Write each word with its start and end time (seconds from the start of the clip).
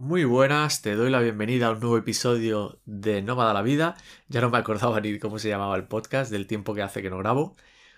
Muy 0.00 0.24
buenas, 0.24 0.80
te 0.80 0.94
doy 0.94 1.10
la 1.10 1.20
bienvenida 1.20 1.66
a 1.66 1.70
un 1.72 1.80
nuevo 1.80 1.98
episodio 1.98 2.80
de 2.84 3.20
Nómada 3.20 3.52
la 3.52 3.62
Vida. 3.62 3.96
Ya 4.28 4.40
no 4.40 4.48
me 4.48 4.58
acordaba 4.58 5.00
ni 5.00 5.18
cómo 5.18 5.40
se 5.40 5.48
llamaba 5.48 5.74
el 5.74 5.88
podcast, 5.88 6.30
del 6.30 6.46
tiempo 6.46 6.72
que 6.72 6.82
hace 6.82 7.02
que 7.02 7.10
no 7.10 7.18
grabo. 7.18 7.56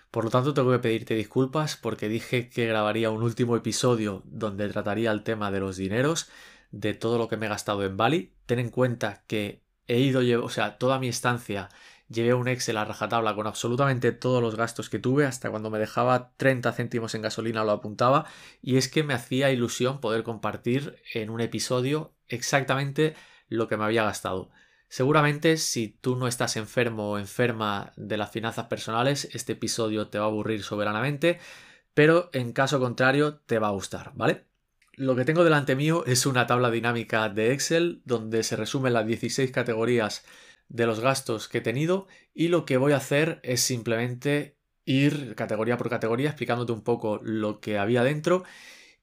Por 0.09 0.23
lo 0.23 0.31
tanto, 0.31 0.53
tengo 0.55 0.71
que 0.71 0.79
pedirte 0.79 1.13
disculpas 1.13 1.75
porque 1.77 2.09
dije 2.09 2.49
que 2.49 2.65
grabaría 2.65 3.11
un 3.11 3.21
último 3.21 3.55
episodio 3.55 4.23
donde 4.25 4.67
trataría 4.69 5.11
el 5.11 5.23
tema 5.23 5.51
de 5.51 5.59
los 5.59 5.77
dineros, 5.77 6.29
de 6.71 6.95
todo 6.95 7.19
lo 7.19 7.27
que 7.27 7.37
me 7.37 7.45
he 7.45 7.49
gastado 7.49 7.83
en 7.85 7.97
Bali. 7.97 8.33
Ten 8.47 8.57
en 8.57 8.69
cuenta 8.71 9.23
que 9.27 9.63
he 9.87 9.99
ido, 9.99 10.43
o 10.43 10.49
sea, 10.49 10.79
toda 10.79 10.97
mi 10.99 11.07
estancia 11.07 11.69
llevé 12.11 12.33
un 12.33 12.47
Excel 12.47 12.77
a 12.77 12.85
rajatabla 12.85 13.35
con 13.35 13.47
absolutamente 13.47 14.11
todos 14.11 14.41
los 14.41 14.55
gastos 14.55 14.89
que 14.89 14.99
tuve, 14.99 15.25
hasta 15.25 15.49
cuando 15.49 15.69
me 15.69 15.79
dejaba 15.79 16.33
30 16.37 16.71
céntimos 16.73 17.15
en 17.15 17.21
gasolina 17.21 17.63
lo 17.63 17.71
apuntaba, 17.71 18.25
y 18.61 18.77
es 18.77 18.87
que 18.89 19.03
me 19.03 19.13
hacía 19.13 19.51
ilusión 19.51 20.01
poder 20.01 20.23
compartir 20.23 20.97
en 21.13 21.29
un 21.29 21.41
episodio 21.41 22.13
exactamente 22.27 23.15
lo 23.47 23.67
que 23.67 23.77
me 23.77 23.85
había 23.85 24.03
gastado. 24.03 24.49
Seguramente 24.87 25.55
si 25.57 25.87
tú 25.87 26.17
no 26.17 26.27
estás 26.27 26.57
enfermo 26.57 27.11
o 27.11 27.17
enferma 27.17 27.93
de 27.95 28.17
las 28.17 28.31
finanzas 28.31 28.65
personales, 28.65 29.29
este 29.33 29.53
episodio 29.53 30.09
te 30.09 30.19
va 30.19 30.25
a 30.25 30.27
aburrir 30.27 30.63
soberanamente, 30.63 31.39
pero 31.93 32.29
en 32.33 32.51
caso 32.51 32.79
contrario 32.79 33.35
te 33.45 33.59
va 33.59 33.69
a 33.69 33.71
gustar, 33.71 34.11
¿vale? 34.15 34.45
Lo 34.93 35.15
que 35.15 35.23
tengo 35.23 35.45
delante 35.45 35.75
mío 35.77 36.03
es 36.05 36.25
una 36.25 36.45
tabla 36.45 36.69
dinámica 36.69 37.29
de 37.29 37.53
Excel 37.53 38.01
donde 38.03 38.43
se 38.43 38.57
resumen 38.57 38.93
las 38.93 39.07
16 39.07 39.49
categorías 39.51 40.25
de 40.71 40.85
los 40.85 40.99
gastos 41.01 41.47
que 41.47 41.59
he 41.59 41.61
tenido 41.61 42.07
y 42.33 42.47
lo 42.47 42.65
que 42.65 42.77
voy 42.77 42.93
a 42.93 42.97
hacer 42.97 43.39
es 43.43 43.61
simplemente 43.61 44.57
ir 44.85 45.35
categoría 45.35 45.77
por 45.77 45.89
categoría 45.89 46.29
explicándote 46.29 46.71
un 46.71 46.83
poco 46.83 47.19
lo 47.23 47.59
que 47.59 47.77
había 47.77 48.03
dentro 48.03 48.43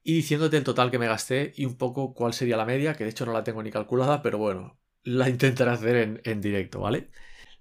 y 0.03 0.13
diciéndote 0.15 0.57
el 0.57 0.63
total 0.63 0.91
que 0.91 0.99
me 0.99 1.07
gasté 1.07 1.53
y 1.55 1.65
un 1.65 1.77
poco 1.77 2.13
cuál 2.13 2.33
sería 2.33 2.57
la 2.57 2.65
media, 2.65 2.95
que 2.95 3.03
de 3.03 3.11
hecho 3.11 3.25
no 3.25 3.33
la 3.33 3.43
tengo 3.43 3.63
ni 3.63 3.71
calculada, 3.71 4.21
pero 4.21 4.37
bueno, 4.37 4.79
la 5.03 5.29
intentaré 5.29 5.71
hacer 5.71 5.95
en, 5.97 6.21
en 6.25 6.41
directo, 6.41 6.79
¿vale? 6.79 7.09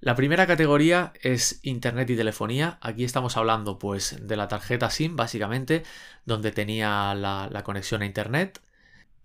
La 0.00 0.14
primera 0.14 0.46
categoría 0.46 1.12
es 1.22 1.60
Internet 1.62 2.08
y 2.10 2.16
telefonía. 2.16 2.78
Aquí 2.82 3.04
estamos 3.04 3.36
hablando 3.36 3.78
pues 3.78 4.16
de 4.26 4.36
la 4.36 4.48
tarjeta 4.48 4.90
SIM 4.90 5.16
básicamente, 5.16 5.82
donde 6.24 6.52
tenía 6.52 7.14
la, 7.14 7.48
la 7.50 7.64
conexión 7.64 8.02
a 8.02 8.06
Internet. 8.06 8.60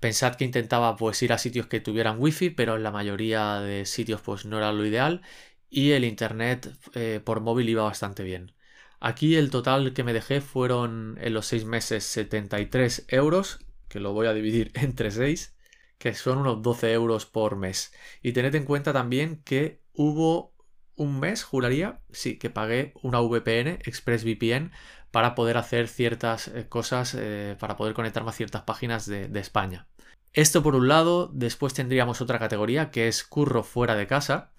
Pensad 0.03 0.35
que 0.35 0.43
intentaba 0.43 0.97
pues 0.97 1.23
ir 1.23 1.31
a 1.31 1.37
sitios 1.37 1.67
que 1.67 1.79
tuvieran 1.79 2.17
wifi, 2.19 2.49
pero 2.49 2.75
en 2.75 2.83
la 2.83 2.91
mayoría 2.91 3.61
de 3.61 3.85
sitios 3.85 4.19
pues 4.19 4.43
no 4.43 4.57
era 4.57 4.73
lo 4.73 4.85
ideal 4.85 5.21
y 5.69 5.91
el 5.91 6.03
internet 6.03 6.75
eh, 6.93 7.21
por 7.23 7.39
móvil 7.39 7.69
iba 7.69 7.83
bastante 7.83 8.21
bien. 8.23 8.53
Aquí 8.99 9.37
el 9.37 9.49
total 9.49 9.93
que 9.93 10.03
me 10.03 10.11
dejé 10.11 10.41
fueron 10.41 11.17
en 11.21 11.33
los 11.33 11.45
6 11.45 11.63
meses 11.63 12.03
73 12.03 13.05
euros, 13.07 13.59
que 13.87 14.01
lo 14.01 14.11
voy 14.11 14.27
a 14.27 14.33
dividir 14.33 14.71
entre 14.75 15.09
6, 15.09 15.55
que 15.97 16.13
son 16.13 16.39
unos 16.39 16.61
12 16.61 16.91
euros 16.91 17.25
por 17.25 17.55
mes. 17.55 17.93
Y 18.21 18.33
tened 18.33 18.55
en 18.55 18.65
cuenta 18.65 18.91
también 18.91 19.41
que 19.45 19.79
hubo 19.93 20.52
un 20.95 21.19
mes, 21.19 21.43
juraría, 21.43 22.01
sí, 22.11 22.37
que 22.37 22.49
pagué 22.49 22.93
una 23.01 23.19
VPN, 23.19 23.79
ExpressVPN, 23.83 24.71
para 25.11 25.35
poder 25.35 25.57
hacer 25.57 25.87
ciertas 25.87 26.47
eh, 26.47 26.67
cosas, 26.67 27.15
eh, 27.17 27.55
para 27.59 27.77
poder 27.77 27.93
conectarme 27.93 28.29
a 28.29 28.33
ciertas 28.33 28.63
páginas 28.63 29.05
de 29.05 29.39
España. 29.39 29.87
Esto 30.33 30.63
por 30.63 30.75
un 30.75 30.87
lado, 30.87 31.29
después 31.31 31.75
tendríamos 31.75 32.19
otra 32.19 32.39
categoría 32.39 32.89
que 32.89 33.07
es 33.07 33.23
curro 33.23 33.63
fuera 33.63 33.95
de 33.95 34.07
casa, 34.07 34.51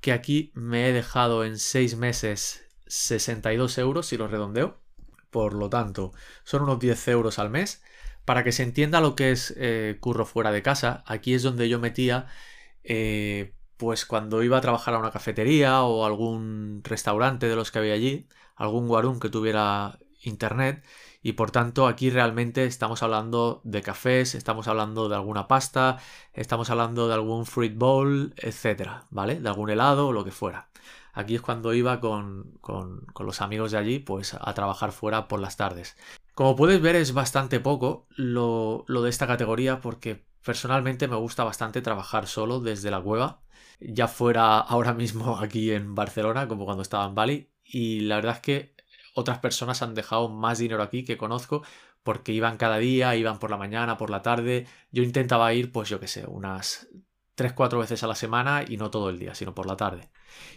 que 0.00 0.12
aquí 0.12 0.52
me 0.54 0.88
he 0.88 0.92
dejado 0.92 1.44
en 1.44 1.58
6 1.58 1.96
meses 1.96 2.64
62 2.86 3.78
euros 3.78 4.06
si 4.06 4.16
lo 4.16 4.28
redondeo. 4.28 4.80
Por 5.30 5.54
lo 5.54 5.68
tanto, 5.68 6.12
son 6.44 6.62
unos 6.62 6.78
10 6.78 7.08
euros 7.08 7.40
al 7.40 7.50
mes. 7.50 7.82
Para 8.24 8.44
que 8.44 8.52
se 8.52 8.62
entienda 8.62 9.00
lo 9.00 9.16
que 9.16 9.32
es 9.32 9.52
eh, 9.56 9.98
curro 10.00 10.26
fuera 10.26 10.52
de 10.52 10.62
casa, 10.62 11.02
aquí 11.06 11.34
es 11.34 11.42
donde 11.42 11.68
yo 11.68 11.80
metía, 11.80 12.26
pues 13.76 14.06
cuando 14.06 14.42
iba 14.42 14.58
a 14.58 14.60
trabajar 14.60 14.94
a 14.94 14.98
una 14.98 15.10
cafetería 15.10 15.82
o 15.82 16.04
algún 16.06 16.82
restaurante 16.84 17.48
de 17.48 17.56
los 17.56 17.70
que 17.70 17.78
había 17.78 17.94
allí, 17.94 18.28
algún 18.56 18.88
guarún 18.88 19.20
que 19.20 19.28
tuviera 19.28 19.98
internet, 20.22 20.84
y 21.22 21.32
por 21.32 21.50
tanto 21.50 21.86
aquí 21.86 22.10
realmente 22.10 22.64
estamos 22.66 23.02
hablando 23.02 23.60
de 23.64 23.82
cafés, 23.82 24.34
estamos 24.34 24.68
hablando 24.68 25.08
de 25.08 25.16
alguna 25.16 25.48
pasta, 25.48 25.98
estamos 26.32 26.70
hablando 26.70 27.08
de 27.08 27.14
algún 27.14 27.46
fruit 27.46 27.76
bowl, 27.76 28.32
etcétera, 28.36 29.06
¿vale? 29.10 29.40
De 29.40 29.48
algún 29.48 29.70
helado 29.70 30.08
o 30.08 30.12
lo 30.12 30.24
que 30.24 30.30
fuera. 30.30 30.68
Aquí 31.12 31.34
es 31.34 31.40
cuando 31.40 31.72
iba 31.74 31.98
con, 32.00 32.52
con, 32.60 33.06
los 33.18 33.40
amigos 33.40 33.72
de 33.72 33.78
allí, 33.78 33.98
pues 33.98 34.34
a 34.34 34.54
trabajar 34.54 34.92
fuera 34.92 35.28
por 35.28 35.40
las 35.40 35.56
tardes. 35.56 35.96
Como 36.34 36.54
puedes 36.56 36.80
ver 36.80 36.94
es 36.94 37.12
bastante 37.14 37.58
poco 37.58 38.06
lo, 38.10 38.84
lo 38.86 39.02
de 39.02 39.10
esta 39.10 39.26
categoría 39.26 39.80
porque 39.80 40.26
personalmente 40.44 41.08
me 41.08 41.16
gusta 41.16 41.42
bastante 41.42 41.82
trabajar 41.82 42.26
solo 42.26 42.60
desde 42.60 42.90
la 42.90 43.00
cueva, 43.00 43.40
ya 43.80 44.08
fuera 44.08 44.58
ahora 44.58 44.94
mismo 44.94 45.38
aquí 45.40 45.70
en 45.72 45.94
Barcelona 45.94 46.48
como 46.48 46.64
cuando 46.64 46.82
estaba 46.82 47.06
en 47.06 47.14
Bali 47.14 47.50
y 47.64 48.00
la 48.00 48.16
verdad 48.16 48.36
es 48.36 48.40
que 48.40 48.76
otras 49.14 49.38
personas 49.38 49.82
han 49.82 49.94
dejado 49.94 50.28
más 50.28 50.58
dinero 50.58 50.82
aquí 50.82 51.04
que 51.04 51.16
conozco 51.16 51.62
porque 52.02 52.32
iban 52.32 52.56
cada 52.56 52.78
día, 52.78 53.16
iban 53.16 53.40
por 53.40 53.50
la 53.50 53.56
mañana, 53.56 53.96
por 53.96 54.10
la 54.10 54.22
tarde. 54.22 54.66
Yo 54.92 55.02
intentaba 55.02 55.52
ir, 55.54 55.72
pues 55.72 55.88
yo 55.88 55.98
qué 55.98 56.06
sé, 56.06 56.24
unas 56.24 56.88
3-4 57.36 57.80
veces 57.80 58.04
a 58.04 58.06
la 58.06 58.14
semana 58.14 58.64
y 58.66 58.76
no 58.76 58.90
todo 58.90 59.10
el 59.10 59.18
día, 59.18 59.34
sino 59.34 59.54
por 59.54 59.66
la 59.66 59.76
tarde. 59.76 60.10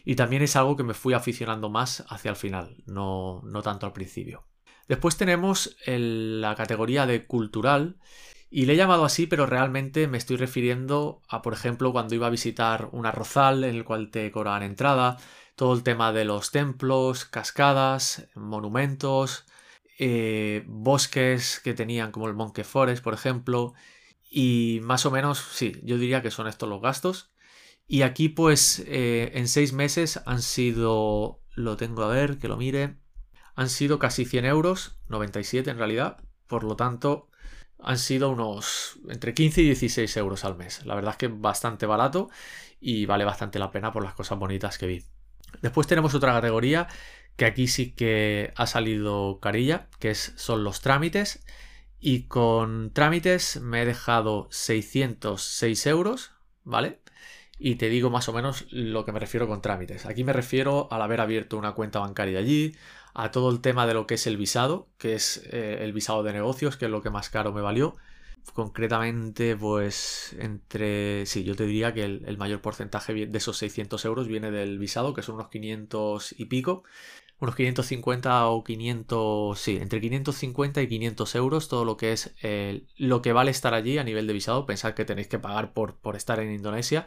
Y 0.05 0.15
también 0.15 0.43
es 0.43 0.55
algo 0.55 0.75
que 0.75 0.83
me 0.83 0.93
fui 0.93 1.13
aficionando 1.13 1.69
más 1.69 2.05
hacia 2.09 2.29
el 2.29 2.35
final, 2.35 2.83
no, 2.85 3.41
no 3.45 3.63
tanto 3.63 3.87
al 3.87 3.93
principio. 3.93 4.45
Después 4.87 5.17
tenemos 5.17 5.75
la 5.85 6.53
categoría 6.55 7.05
de 7.05 7.25
cultural 7.25 7.97
y 8.49 8.65
le 8.65 8.73
he 8.73 8.75
llamado 8.77 9.05
así, 9.05 9.27
pero 9.27 9.45
realmente 9.45 10.07
me 10.07 10.17
estoy 10.17 10.37
refiriendo 10.37 11.21
a, 11.27 11.41
por 11.41 11.53
ejemplo, 11.53 11.91
cuando 11.91 12.15
iba 12.15 12.27
a 12.27 12.31
visitar 12.31 12.89
un 12.91 13.05
arrozal 13.05 13.63
en 13.63 13.75
el 13.75 13.83
cual 13.85 14.09
te 14.11 14.31
cobraban 14.31 14.63
entrada, 14.63 15.17
todo 15.55 15.73
el 15.73 15.83
tema 15.83 16.11
de 16.13 16.25
los 16.25 16.51
templos, 16.51 17.25
cascadas, 17.25 18.27
monumentos, 18.35 19.45
eh, 19.99 20.63
bosques 20.67 21.59
que 21.63 21.73
tenían 21.73 22.11
como 22.11 22.27
el 22.27 22.33
Monkey 22.33 22.63
Forest, 22.63 23.03
por 23.03 23.13
ejemplo. 23.13 23.73
Y 24.31 24.79
más 24.83 25.05
o 25.05 25.11
menos, 25.11 25.39
sí, 25.39 25.79
yo 25.83 25.97
diría 25.97 26.21
que 26.21 26.31
son 26.31 26.47
estos 26.47 26.69
los 26.69 26.81
gastos. 26.81 27.31
Y 27.87 28.03
aquí 28.03 28.29
pues 28.29 28.83
eh, 28.87 29.31
en 29.33 29.47
seis 29.47 29.73
meses 29.73 30.21
han 30.25 30.41
sido, 30.41 31.41
lo 31.55 31.77
tengo 31.77 32.03
a 32.03 32.07
ver, 32.07 32.37
que 32.37 32.47
lo 32.47 32.57
mire, 32.57 32.97
han 33.55 33.69
sido 33.69 33.99
casi 33.99 34.25
100 34.25 34.45
euros, 34.45 34.99
97 35.09 35.69
en 35.71 35.77
realidad. 35.77 36.17
Por 36.47 36.63
lo 36.63 36.75
tanto, 36.75 37.28
han 37.81 37.97
sido 37.97 38.29
unos 38.29 38.99
entre 39.09 39.33
15 39.33 39.61
y 39.61 39.65
16 39.65 40.17
euros 40.17 40.45
al 40.45 40.57
mes. 40.57 40.85
La 40.85 40.95
verdad 40.95 41.11
es 41.11 41.17
que 41.17 41.27
bastante 41.27 41.85
barato 41.85 42.29
y 42.79 43.05
vale 43.05 43.25
bastante 43.25 43.59
la 43.59 43.71
pena 43.71 43.91
por 43.91 44.03
las 44.03 44.13
cosas 44.13 44.37
bonitas 44.37 44.77
que 44.77 44.87
vi. 44.87 45.03
Después 45.61 45.87
tenemos 45.87 46.13
otra 46.13 46.33
categoría 46.33 46.87
que 47.35 47.45
aquí 47.45 47.67
sí 47.67 47.91
que 47.91 48.51
ha 48.55 48.67
salido 48.67 49.39
carilla, 49.39 49.87
que 49.99 50.11
es, 50.11 50.33
son 50.35 50.63
los 50.63 50.81
trámites. 50.81 51.43
Y 51.99 52.23
con 52.23 52.91
trámites 52.93 53.59
me 53.61 53.81
he 53.81 53.85
dejado 53.85 54.47
606 54.51 55.85
euros, 55.87 56.31
¿vale? 56.63 56.99
Y 57.57 57.75
te 57.75 57.89
digo 57.89 58.09
más 58.09 58.29
o 58.29 58.33
menos 58.33 58.65
lo 58.71 59.03
que 59.05 59.11
me 59.11 59.19
refiero 59.19 59.47
con 59.47 59.61
trámites. 59.61 60.05
Aquí 60.05 60.23
me 60.23 60.33
refiero 60.33 60.87
al 60.91 61.01
haber 61.01 61.19
abierto 61.19 61.57
una 61.57 61.73
cuenta 61.73 61.99
bancaria 61.99 62.39
allí, 62.39 62.75
a 63.13 63.31
todo 63.31 63.49
el 63.51 63.61
tema 63.61 63.87
de 63.87 63.93
lo 63.93 64.07
que 64.07 64.15
es 64.15 64.27
el 64.27 64.37
visado, 64.37 64.87
que 64.97 65.15
es 65.15 65.43
eh, 65.51 65.79
el 65.81 65.93
visado 65.93 66.23
de 66.23 66.33
negocios, 66.33 66.77
que 66.77 66.85
es 66.85 66.91
lo 66.91 67.01
que 67.01 67.09
más 67.09 67.29
caro 67.29 67.53
me 67.53 67.61
valió. 67.61 67.95
Concretamente, 68.53 69.55
pues 69.55 70.35
entre, 70.39 71.25
sí, 71.25 71.43
yo 71.43 71.55
te 71.55 71.65
diría 71.65 71.93
que 71.93 72.03
el, 72.03 72.37
mayor 72.37 72.61
porcentaje 72.61 73.13
de 73.13 73.37
esos 73.37 73.57
600 73.57 74.03
euros 74.05 74.27
viene 74.27 74.49
del 74.51 74.79
visado, 74.79 75.13
que 75.13 75.21
son 75.21 75.35
unos 75.35 75.49
500 75.49 76.35
y 76.39 76.45
pico, 76.45 76.83
unos 77.39 77.55
550 77.55 78.47
o 78.47 78.63
500, 78.63 79.59
sí, 79.59 79.77
entre 79.77 80.01
550 80.01 80.81
y 80.81 80.87
500 80.87 81.35
euros, 81.35 81.67
todo 81.67 81.85
lo 81.85 81.97
que 81.97 82.11
es 82.11 82.33
lo 82.97 83.21
que 83.21 83.33
vale 83.33 83.51
estar 83.51 83.73
allí 83.73 83.97
a 83.97 84.03
nivel 84.03 84.25
de 84.27 84.33
visado, 84.33 84.65
pensad 84.65 84.93
que 84.93 85.05
tenéis 85.05 85.27
que 85.27 85.39
pagar 85.39 85.73
por, 85.73 85.97
por 85.97 86.15
estar 86.15 86.39
en 86.39 86.51
Indonesia, 86.51 87.05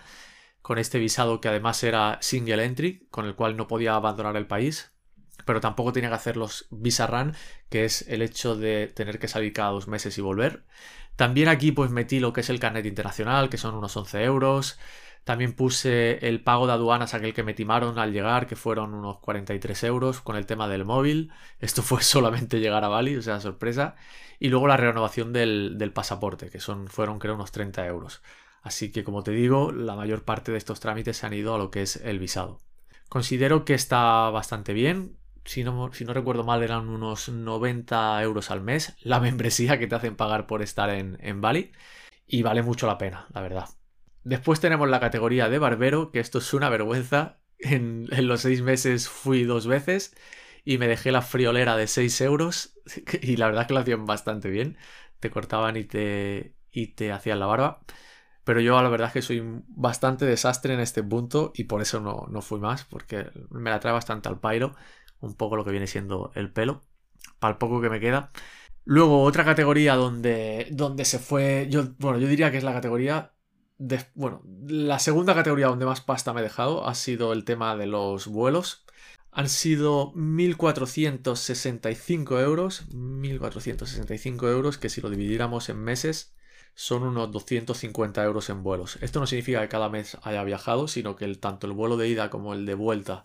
con 0.63 0.79
este 0.79 0.99
visado 0.99 1.41
que 1.41 1.49
además 1.49 1.83
era 1.83 2.19
single 2.23 2.65
entry, 2.65 3.07
con 3.11 3.27
el 3.27 3.35
cual 3.35 3.57
no 3.57 3.67
podía 3.67 3.95
abandonar 3.95 4.37
el 4.37 4.47
país, 4.47 4.92
pero 5.45 5.61
tampoco 5.61 5.93
tenía 5.93 6.09
que 6.11 6.17
hacer 6.17 6.37
los 6.37 6.67
visa 6.71 7.07
run, 7.07 7.35
que 7.69 7.85
es 7.85 8.03
el 8.09 8.23
hecho 8.23 8.57
de 8.57 8.89
tener 8.89 9.19
que 9.19 9.29
salir 9.29 9.53
cada 9.53 9.71
dos 9.71 9.89
meses 9.89 10.17
y 10.19 10.21
volver. 10.21 10.65
También 11.17 11.49
aquí 11.49 11.73
pues 11.73 11.91
metí 11.91 12.21
lo 12.21 12.33
que 12.33 12.41
es 12.41 12.51
el 12.51 12.61
carnet 12.61 12.87
internacional, 12.87 13.49
que 13.49 13.59
son 13.59 13.75
unos 13.75 13.97
11 13.97 14.25
euros. 14.25 14.79
También 15.25 15.53
puse 15.53 16.27
el 16.27 16.43
pago 16.43 16.67
de 16.67 16.73
aduanas, 16.73 17.15
aquel 17.15 17.33
que 17.33 17.45
me 17.45 17.55
timaron 17.55 17.99
al 17.99 18.13
llegar, 18.13 18.47
que 18.47 18.57
fueron 18.57 18.93
unos 18.95 19.19
43 19.21 19.85
euros 19.85 20.21
con 20.21 20.37
el 20.37 20.47
tema 20.47 20.69
del 20.69 20.85
móvil. 20.85 21.31
Esto 21.61 21.83
fue 21.83 22.03
solamente 22.03 22.61
llegar 22.61 22.85
a 22.85 22.89
Bali, 22.89 23.17
o 23.17 23.23
sea, 23.23 23.41
sorpresa. 23.41 23.95
Y 24.41 24.49
luego 24.49 24.67
la 24.67 24.77
renovación 24.77 25.33
del, 25.33 25.79
del 25.79 25.93
pasaporte, 25.93 26.51
que 26.51 26.59
son, 26.61 26.89
fueron 26.89 27.19
creo 27.19 27.35
unos 27.37 27.53
30 27.53 27.87
euros. 27.87 28.23
Así 28.63 28.91
que 28.91 29.05
como 29.05 29.23
te 29.23 29.33
digo, 29.33 29.73
la 29.73 29.95
mayor 29.97 30.25
parte 30.25 30.53
de 30.53 30.59
estos 30.59 30.81
trámites 30.81 31.19
se 31.19 31.27
han 31.27 31.35
ido 31.35 31.55
a 31.55 31.59
lo 31.59 31.71
que 31.71 31.83
es 31.83 31.97
el 31.97 32.19
visado. 32.19 32.61
Considero 33.09 33.65
que 33.65 33.75
está 33.75 34.31
bastante 34.31 34.73
bien 34.73 35.19
si 35.45 35.65
no, 35.65 35.89
recuerdo 35.89 36.45
mal, 36.45 36.63
eran 36.63 36.89
unos 36.89 37.29
90 37.29 38.23
euros 38.23 38.51
al 38.51 38.61
mes 38.61 38.97
la 39.03 39.21
membresía 39.21 39.79
que 39.79 39.87
te 39.87 39.95
hacen 39.95 40.17
pagar 40.17 40.47
por 40.47 40.63
estar 40.63 40.91
en, 40.91 41.41
Bali. 41.41 41.73
y 42.27 42.43
vale 42.43 42.63
mucho 42.63 42.87
la 42.87 42.99
pena, 42.99 43.27
la 43.33 43.41
verdad. 43.41 43.69
Después 44.25 44.61
tenemos 44.61 44.89
la 44.89 45.01
categoría 45.01 45.49
de 45.49 45.59
barbero, 45.59 46.13
que 46.13 46.21
esto 46.21 46.39
es 46.39 46.55
una 46.55 46.69
vergüenza. 46.69 47.41
En, 47.59 48.09
los 48.27 48.43
seis 48.43 48.63
meses 48.63 49.09
fui 49.09 49.45
dos 49.45 49.67
veces 49.67 50.15
y 50.65 50.79
me 50.79 50.89
dejé 50.89 51.13
la 51.13 51.23
friolera 51.23 51.77
de 51.77 51.87
6 51.87 52.21
euros 52.21 52.77
y 53.23 53.37
la 53.37 53.47
verdad 53.47 53.67
que 53.67 53.75
lo 53.75 53.81
hacían 53.81 54.07
bastante 54.07 54.49
bien. 54.51 54.77
Te 55.21 55.31
cortaban 55.31 55.77
y 55.77 55.85
te, 55.85 56.57
y 56.71 56.89
te 56.89 57.13
hacían 57.13 57.41
la 57.41 57.47
barba. 57.47 57.83
Pero 58.45 58.61
yo 58.61 58.81
la 58.83 58.89
verdad 58.89 59.09
es 59.09 59.13
que 59.15 59.23
soy 59.23 59.43
bastante 59.69 60.25
desastre 60.25 60.75
en 60.75 60.81
este 60.81 61.03
punto 61.03 61.53
y 61.55 61.65
por 61.65 61.81
eso 61.81 62.01
no, 62.01 62.27
no 62.29 62.43
fui 62.43 62.59
más, 62.59 62.85
porque 62.85 63.31
me 63.51 63.71
la 63.71 63.79
trae 63.79 63.93
bastante 63.93 64.29
al 64.29 64.41
pairo, 64.41 64.75
un 65.23 65.35
poco 65.35 65.57
lo 65.57 65.65
que 65.65 65.71
viene 65.71 65.87
siendo 65.87 66.31
el 66.35 66.53
pelo, 66.53 66.83
para 67.39 67.53
el 67.53 67.59
poco 67.59 67.81
que 67.81 67.89
me 67.89 68.01
queda. 68.01 68.31
Luego 68.85 69.23
otra 69.23 69.45
categoría 69.45 69.95
donde, 69.95 70.67
donde 70.71 71.05
se 71.05 71.19
fue, 71.19 71.69
yo, 71.71 71.85
bueno, 71.99 72.19
yo 72.19 72.29
diría 72.29 72.51
que 72.51 72.59
es 72.59 72.65
la 72.65 72.73
categoría 72.73 73.33
de, 73.79 74.05
bueno, 74.15 74.43
la 74.67 74.99
segunda 74.99 75.35
categoría 75.35 75.69
donde 75.69 75.87
más 75.87 76.01
pasta 76.01 76.33
me 76.33 76.41
he 76.41 76.45
dejado 76.45 76.87
ha 76.87 76.95
sido 76.95 77.33
el 77.33 77.45
tema 77.45 77.77
de 77.77 77.87
los 77.87 78.27
vuelos. 78.27 78.85
Han 79.31 79.49
sido 79.49 80.13
1.465 80.15 82.43
euros, 82.43 82.89
1.465 82.91 84.51
euros 84.51 84.79
que 84.79 84.89
si 84.91 85.01
lo 85.01 85.11
dividiéramos 85.11 85.69
en 85.69 85.79
meses 85.79 86.35
son 86.75 87.03
unos 87.03 87.31
250 87.31 88.25
euros 88.25 88.51
en 88.51 88.63
vuelos. 88.63 88.99
Esto 89.01 89.21
no 89.21 89.27
significa 89.27 89.61
que 89.63 89.69
cada 89.69 89.89
mes 89.89 90.19
haya 90.23 90.43
viajado, 90.45 90.89
sino 90.89 91.17
que 91.17 91.35
tanto 91.37 91.67
el 91.67 91.73
vuelo 91.73 91.97
de 91.97 92.09
ida 92.09 92.31
como 92.31 92.55
el 92.55 92.67
de 92.67 92.75
vuelta 92.75 93.25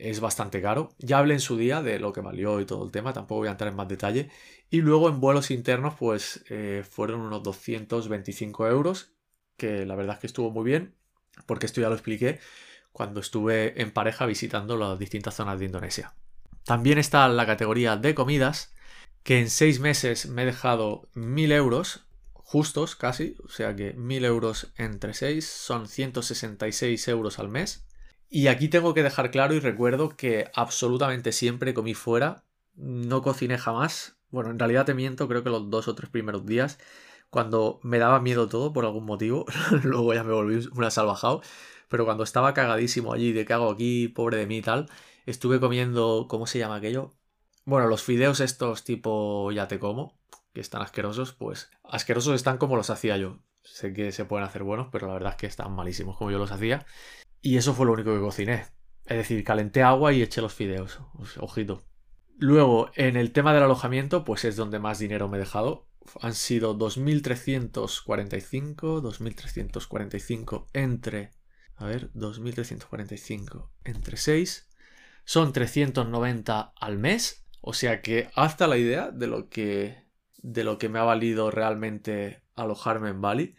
es 0.00 0.20
bastante 0.20 0.60
caro. 0.62 0.90
Ya 0.98 1.18
hablé 1.18 1.34
en 1.34 1.40
su 1.40 1.56
día 1.56 1.82
de 1.82 1.98
lo 1.98 2.12
que 2.12 2.20
valió 2.20 2.60
y 2.60 2.66
todo 2.66 2.84
el 2.84 2.90
tema, 2.90 3.12
tampoco 3.12 3.40
voy 3.40 3.48
a 3.48 3.52
entrar 3.52 3.70
en 3.70 3.76
más 3.76 3.88
detalle. 3.88 4.30
Y 4.70 4.80
luego 4.80 5.08
en 5.08 5.20
vuelos 5.20 5.50
internos, 5.50 5.94
pues 5.98 6.44
eh, 6.50 6.84
fueron 6.88 7.20
unos 7.20 7.42
225 7.42 8.66
euros, 8.68 9.12
que 9.56 9.86
la 9.86 9.94
verdad 9.94 10.14
es 10.14 10.20
que 10.20 10.26
estuvo 10.26 10.50
muy 10.50 10.64
bien, 10.64 10.94
porque 11.46 11.66
esto 11.66 11.80
ya 11.80 11.88
lo 11.88 11.94
expliqué 11.94 12.40
cuando 12.92 13.20
estuve 13.20 13.80
en 13.80 13.90
pareja 13.90 14.26
visitando 14.26 14.76
las 14.76 14.98
distintas 14.98 15.34
zonas 15.34 15.58
de 15.58 15.66
Indonesia. 15.66 16.14
También 16.64 16.98
está 16.98 17.28
la 17.28 17.46
categoría 17.46 17.96
de 17.96 18.14
comidas, 18.14 18.74
que 19.22 19.38
en 19.40 19.50
seis 19.50 19.80
meses 19.80 20.28
me 20.28 20.42
he 20.42 20.46
dejado 20.46 21.08
1000 21.14 21.52
euros, 21.52 22.06
justos 22.32 22.96
casi, 22.96 23.36
o 23.44 23.48
sea 23.48 23.76
que 23.76 23.92
1000 23.92 24.24
euros 24.24 24.72
entre 24.76 25.14
6 25.14 25.46
son 25.46 25.88
166 25.88 27.08
euros 27.08 27.38
al 27.38 27.48
mes. 27.48 27.85
Y 28.36 28.48
aquí 28.48 28.68
tengo 28.68 28.92
que 28.92 29.02
dejar 29.02 29.30
claro 29.30 29.54
y 29.54 29.60
recuerdo 29.60 30.10
que 30.10 30.50
absolutamente 30.52 31.32
siempre 31.32 31.72
comí 31.72 31.94
fuera, 31.94 32.44
no 32.74 33.22
cociné 33.22 33.56
jamás. 33.56 34.18
Bueno, 34.28 34.50
en 34.50 34.58
realidad 34.58 34.84
te 34.84 34.92
miento, 34.92 35.26
creo 35.26 35.42
que 35.42 35.48
los 35.48 35.70
dos 35.70 35.88
o 35.88 35.94
tres 35.94 36.10
primeros 36.10 36.44
días, 36.44 36.78
cuando 37.30 37.80
me 37.82 37.98
daba 37.98 38.20
miedo 38.20 38.46
todo 38.46 38.74
por 38.74 38.84
algún 38.84 39.06
motivo, 39.06 39.46
luego 39.84 40.12
ya 40.12 40.22
me 40.22 40.34
volví 40.34 40.68
una 40.76 40.90
salvajado, 40.90 41.40
pero 41.88 42.04
cuando 42.04 42.24
estaba 42.24 42.52
cagadísimo 42.52 43.14
allí 43.14 43.32
de 43.32 43.46
qué 43.46 43.54
hago 43.54 43.70
aquí, 43.70 44.08
pobre 44.08 44.36
de 44.36 44.46
mí 44.46 44.58
y 44.58 44.62
tal, 44.62 44.90
estuve 45.24 45.58
comiendo, 45.58 46.26
¿cómo 46.28 46.46
se 46.46 46.58
llama 46.58 46.76
aquello? 46.76 47.14
Bueno, 47.64 47.86
los 47.86 48.02
fideos 48.02 48.40
estos 48.40 48.84
tipo 48.84 49.50
ya 49.50 49.66
te 49.66 49.78
como, 49.78 50.18
que 50.52 50.60
están 50.60 50.82
asquerosos, 50.82 51.32
pues 51.32 51.70
asquerosos 51.84 52.34
están 52.34 52.58
como 52.58 52.76
los 52.76 52.90
hacía 52.90 53.16
yo. 53.16 53.38
Sé 53.62 53.94
que 53.94 54.12
se 54.12 54.26
pueden 54.26 54.46
hacer 54.46 54.62
buenos, 54.62 54.88
pero 54.92 55.06
la 55.06 55.14
verdad 55.14 55.32
es 55.32 55.36
que 55.38 55.46
están 55.46 55.72
malísimos 55.72 56.18
como 56.18 56.30
yo 56.30 56.36
los 56.36 56.52
hacía. 56.52 56.84
Y 57.42 57.56
eso 57.56 57.74
fue 57.74 57.86
lo 57.86 57.92
único 57.92 58.14
que 58.14 58.20
cociné. 58.20 58.66
Es 59.04 59.16
decir, 59.16 59.42
calenté 59.44 59.82
agua 59.82 60.12
y 60.12 60.22
eché 60.22 60.40
los 60.40 60.54
fideos. 60.54 61.00
Ojito. 61.38 61.82
Luego, 62.38 62.90
en 62.94 63.16
el 63.16 63.32
tema 63.32 63.54
del 63.54 63.62
alojamiento, 63.62 64.24
pues 64.24 64.44
es 64.44 64.56
donde 64.56 64.78
más 64.78 64.98
dinero 64.98 65.28
me 65.28 65.36
he 65.36 65.40
dejado. 65.40 65.86
Han 66.20 66.34
sido 66.34 66.78
2.345, 66.78 69.00
2.345 69.00 70.66
entre... 70.72 71.32
A 71.76 71.84
ver, 71.84 72.10
2.345 72.14 73.68
entre 73.84 74.16
6. 74.16 74.68
Son 75.24 75.52
390 75.52 76.72
al 76.74 76.98
mes. 76.98 77.44
O 77.60 77.74
sea 77.74 78.00
que 78.00 78.30
hasta 78.34 78.66
la 78.66 78.78
idea 78.78 79.10
de 79.10 79.26
lo 79.26 79.48
que 79.48 80.06
de 80.46 80.62
lo 80.62 80.78
que 80.78 80.88
me 80.88 81.00
ha 81.00 81.02
valido 81.02 81.50
realmente 81.50 82.40
alojarme 82.54 83.08
en 83.08 83.20
Bali 83.20 83.56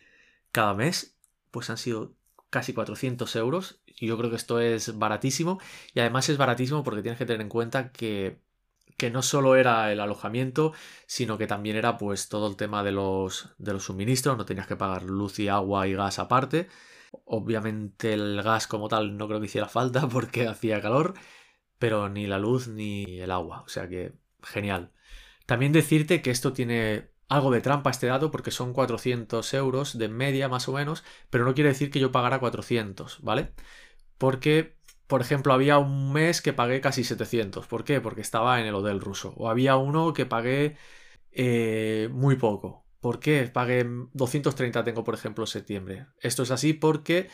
cada 0.53 0.73
mes, 0.73 1.19
pues 1.51 1.69
han 1.69 1.77
sido 1.77 2.15
casi 2.49 2.73
400 2.73 3.35
euros. 3.35 3.81
Yo 3.99 4.17
creo 4.17 4.29
que 4.29 4.35
esto 4.35 4.59
es 4.59 4.97
baratísimo. 4.97 5.59
Y 5.93 5.99
además 5.99 6.29
es 6.29 6.37
baratísimo 6.37 6.83
porque 6.83 7.01
tienes 7.01 7.17
que 7.17 7.25
tener 7.25 7.41
en 7.41 7.49
cuenta 7.49 7.91
que, 7.91 8.41
que 8.97 9.11
no 9.11 9.21
solo 9.21 9.55
era 9.55 9.91
el 9.91 9.99
alojamiento, 9.99 10.73
sino 11.07 11.37
que 11.37 11.47
también 11.47 11.75
era 11.77 11.97
pues 11.97 12.29
todo 12.29 12.47
el 12.47 12.55
tema 12.57 12.83
de 12.83 12.91
los, 12.91 13.49
de 13.57 13.73
los 13.73 13.83
suministros. 13.83 14.37
No 14.37 14.45
tenías 14.45 14.67
que 14.67 14.75
pagar 14.75 15.03
luz 15.03 15.39
y 15.39 15.47
agua 15.49 15.87
y 15.87 15.93
gas 15.93 16.19
aparte. 16.19 16.67
Obviamente 17.25 18.13
el 18.13 18.41
gas 18.43 18.67
como 18.67 18.87
tal 18.89 19.17
no 19.17 19.27
creo 19.27 19.39
que 19.39 19.47
hiciera 19.47 19.67
falta 19.69 20.07
porque 20.09 20.47
hacía 20.47 20.81
calor. 20.81 21.13
Pero 21.79 22.09
ni 22.09 22.27
la 22.27 22.39
luz 22.39 22.67
ni 22.67 23.19
el 23.19 23.31
agua. 23.31 23.61
O 23.63 23.69
sea 23.69 23.87
que 23.89 24.13
genial. 24.43 24.91
También 25.45 25.71
decirte 25.73 26.21
que 26.21 26.31
esto 26.31 26.53
tiene 26.53 27.09
algo 27.27 27.51
de 27.51 27.61
trampa 27.61 27.89
este 27.89 28.07
dato 28.07 28.31
porque 28.31 28.51
son 28.51 28.73
400 28.73 29.53
euros 29.53 29.97
de 29.97 30.07
media 30.09 30.49
más 30.49 30.67
o 30.69 30.73
menos, 30.73 31.03
pero 31.29 31.45
no 31.45 31.53
quiere 31.53 31.69
decir 31.69 31.91
que 31.91 31.99
yo 31.99 32.11
pagara 32.11 32.39
400, 32.39 33.19
¿vale? 33.21 33.53
Porque, 34.17 34.77
por 35.07 35.21
ejemplo, 35.21 35.53
había 35.53 35.77
un 35.77 36.13
mes 36.13 36.41
que 36.41 36.53
pagué 36.53 36.81
casi 36.81 37.03
700. 37.03 37.67
¿Por 37.67 37.83
qué? 37.83 38.01
Porque 38.01 38.21
estaba 38.21 38.59
en 38.61 38.67
el 38.67 38.75
hotel 38.75 39.01
ruso. 39.01 39.33
O 39.37 39.49
había 39.49 39.77
uno 39.77 40.13
que 40.13 40.25
pagué 40.25 40.77
eh, 41.31 42.09
muy 42.11 42.35
poco. 42.37 42.85
¿Por 42.99 43.19
qué? 43.19 43.43
Pagué 43.53 43.85
230 44.13 44.83
tengo, 44.83 45.03
por 45.03 45.13
ejemplo, 45.13 45.45
septiembre. 45.45 46.07
Esto 46.19 46.43
es 46.43 46.51
así 46.51 46.73
porque 46.73 47.29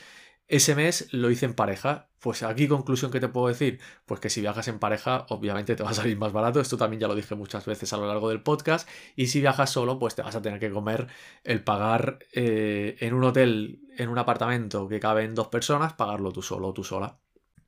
ese 0.47 0.75
mes 0.75 1.07
lo 1.11 1.29
hice 1.31 1.45
en 1.45 1.53
pareja. 1.53 2.09
Pues 2.19 2.41
aquí 2.43 2.67
conclusión 2.67 3.11
que 3.11 3.19
te 3.19 3.27
puedo 3.27 3.47
decir, 3.47 3.79
pues 4.05 4.21
que 4.21 4.29
si 4.29 4.39
viajas 4.39 4.67
en 4.69 4.79
pareja, 4.79 5.25
obviamente 5.29 5.75
te 5.75 5.83
va 5.83 5.89
a 5.89 5.93
salir 5.93 6.17
más 6.17 6.31
barato. 6.31 6.61
Esto 6.61 6.77
también 6.77 7.01
ya 7.01 7.07
lo 7.07 7.15
dije 7.15 7.35
muchas 7.35 7.65
veces 7.65 7.91
a 7.91 7.97
lo 7.97 8.07
largo 8.07 8.29
del 8.29 8.41
podcast. 8.41 8.87
Y 9.15 9.27
si 9.27 9.41
viajas 9.41 9.71
solo, 9.71 9.99
pues 9.99 10.15
te 10.15 10.21
vas 10.21 10.35
a 10.35 10.41
tener 10.41 10.59
que 10.59 10.71
comer 10.71 11.07
el 11.43 11.63
pagar 11.63 12.19
eh, 12.33 12.95
en 12.99 13.13
un 13.13 13.23
hotel, 13.25 13.81
en 13.97 14.09
un 14.09 14.17
apartamento 14.17 14.87
que 14.87 14.99
cabe 14.99 15.23
en 15.23 15.35
dos 15.35 15.47
personas, 15.47 15.93
pagarlo 15.93 16.31
tú 16.31 16.41
solo 16.41 16.69
o 16.69 16.73
tú 16.73 16.83
sola. 16.83 17.17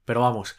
Pero 0.06 0.22
vamos, 0.22 0.56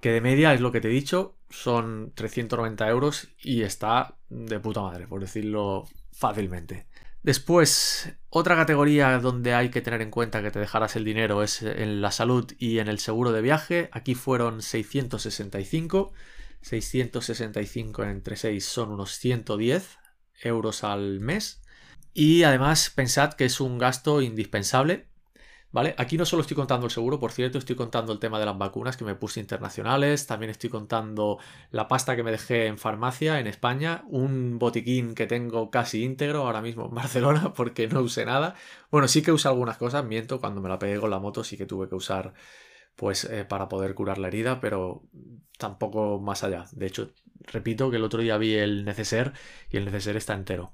que 0.00 0.12
de 0.12 0.20
media 0.20 0.54
es 0.54 0.60
lo 0.60 0.72
que 0.72 0.80
te 0.80 0.88
he 0.88 0.92
dicho, 0.92 1.36
son 1.50 2.12
390 2.14 2.88
euros 2.88 3.28
y 3.42 3.62
está 3.62 4.16
de 4.28 4.60
puta 4.60 4.82
madre, 4.82 5.06
por 5.06 5.20
decirlo 5.20 5.84
fácilmente. 6.12 6.86
Después, 7.24 8.12
otra 8.28 8.54
categoría 8.54 9.18
donde 9.18 9.54
hay 9.54 9.70
que 9.70 9.80
tener 9.80 10.02
en 10.02 10.10
cuenta 10.10 10.42
que 10.42 10.50
te 10.50 10.58
dejarás 10.58 10.94
el 10.94 11.06
dinero 11.06 11.42
es 11.42 11.62
en 11.62 12.02
la 12.02 12.10
salud 12.10 12.52
y 12.58 12.80
en 12.80 12.88
el 12.88 12.98
seguro 12.98 13.32
de 13.32 13.40
viaje. 13.40 13.88
Aquí 13.92 14.14
fueron 14.14 14.60
665. 14.60 16.12
665 16.60 18.04
entre 18.04 18.36
6 18.36 18.62
son 18.62 18.92
unos 18.92 19.12
110 19.16 19.98
euros 20.42 20.84
al 20.84 21.20
mes. 21.20 21.62
Y 22.12 22.42
además 22.42 22.90
pensad 22.90 23.32
que 23.32 23.46
es 23.46 23.58
un 23.58 23.78
gasto 23.78 24.20
indispensable 24.20 25.06
¿Vale? 25.74 25.96
Aquí 25.98 26.16
no 26.16 26.24
solo 26.24 26.42
estoy 26.42 26.54
contando 26.54 26.86
el 26.86 26.92
seguro, 26.92 27.18
por 27.18 27.32
cierto, 27.32 27.58
estoy 27.58 27.74
contando 27.74 28.12
el 28.12 28.20
tema 28.20 28.38
de 28.38 28.46
las 28.46 28.56
vacunas 28.56 28.96
que 28.96 29.04
me 29.04 29.16
puse 29.16 29.40
internacionales, 29.40 30.24
también 30.24 30.50
estoy 30.50 30.70
contando 30.70 31.40
la 31.72 31.88
pasta 31.88 32.14
que 32.14 32.22
me 32.22 32.30
dejé 32.30 32.66
en 32.66 32.78
farmacia 32.78 33.40
en 33.40 33.48
España, 33.48 34.04
un 34.06 34.60
botiquín 34.60 35.16
que 35.16 35.26
tengo 35.26 35.72
casi 35.72 36.04
íntegro 36.04 36.42
ahora 36.42 36.62
mismo 36.62 36.86
en 36.86 36.94
Barcelona 36.94 37.52
porque 37.54 37.88
no 37.88 38.02
usé 38.02 38.24
nada. 38.24 38.54
Bueno, 38.92 39.08
sí 39.08 39.20
que 39.20 39.32
usé 39.32 39.48
algunas 39.48 39.76
cosas, 39.76 40.04
miento, 40.04 40.38
cuando 40.40 40.60
me 40.60 40.68
la 40.68 40.78
pegué 40.78 41.00
con 41.00 41.10
la 41.10 41.18
moto 41.18 41.42
sí 41.42 41.56
que 41.56 41.66
tuve 41.66 41.88
que 41.88 41.96
usar 41.96 42.34
pues 42.94 43.24
eh, 43.24 43.44
para 43.44 43.68
poder 43.68 43.96
curar 43.96 44.18
la 44.18 44.28
herida, 44.28 44.60
pero 44.60 45.02
tampoco 45.58 46.20
más 46.20 46.44
allá. 46.44 46.66
De 46.70 46.86
hecho, 46.86 47.10
repito 47.40 47.90
que 47.90 47.96
el 47.96 48.04
otro 48.04 48.20
día 48.20 48.38
vi 48.38 48.54
el 48.54 48.84
neceser 48.84 49.32
y 49.70 49.78
el 49.78 49.86
neceser 49.86 50.16
está 50.16 50.34
entero 50.34 50.72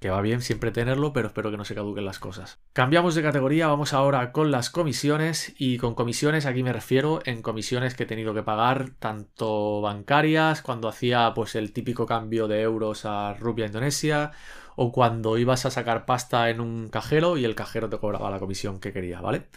que 0.00 0.10
va 0.10 0.20
bien 0.20 0.42
siempre 0.42 0.70
tenerlo, 0.70 1.12
pero 1.12 1.28
espero 1.28 1.50
que 1.50 1.56
no 1.56 1.64
se 1.64 1.74
caduquen 1.74 2.04
las 2.04 2.18
cosas. 2.18 2.58
Cambiamos 2.72 3.14
de 3.14 3.22
categoría, 3.22 3.66
vamos 3.66 3.92
ahora 3.92 4.32
con 4.32 4.50
las 4.50 4.70
comisiones 4.70 5.54
y 5.58 5.78
con 5.78 5.94
comisiones 5.94 6.46
aquí 6.46 6.62
me 6.62 6.72
refiero 6.72 7.20
en 7.24 7.42
comisiones 7.42 7.94
que 7.94 8.04
he 8.04 8.06
tenido 8.06 8.34
que 8.34 8.42
pagar 8.42 8.90
tanto 8.98 9.80
bancarias 9.80 10.62
cuando 10.62 10.88
hacía 10.88 11.32
pues 11.34 11.54
el 11.56 11.72
típico 11.72 12.06
cambio 12.06 12.46
de 12.46 12.62
euros 12.62 13.04
a 13.04 13.34
rupia 13.34 13.66
indonesia 13.66 14.30
o 14.76 14.92
cuando 14.92 15.38
ibas 15.38 15.66
a 15.66 15.70
sacar 15.70 16.06
pasta 16.06 16.50
en 16.50 16.60
un 16.60 16.88
cajero 16.88 17.36
y 17.36 17.44
el 17.44 17.56
cajero 17.56 17.88
te 17.88 17.98
cobraba 17.98 18.30
la 18.30 18.38
comisión 18.38 18.78
que 18.78 18.92
quería, 18.92 19.20
¿vale? 19.20 19.48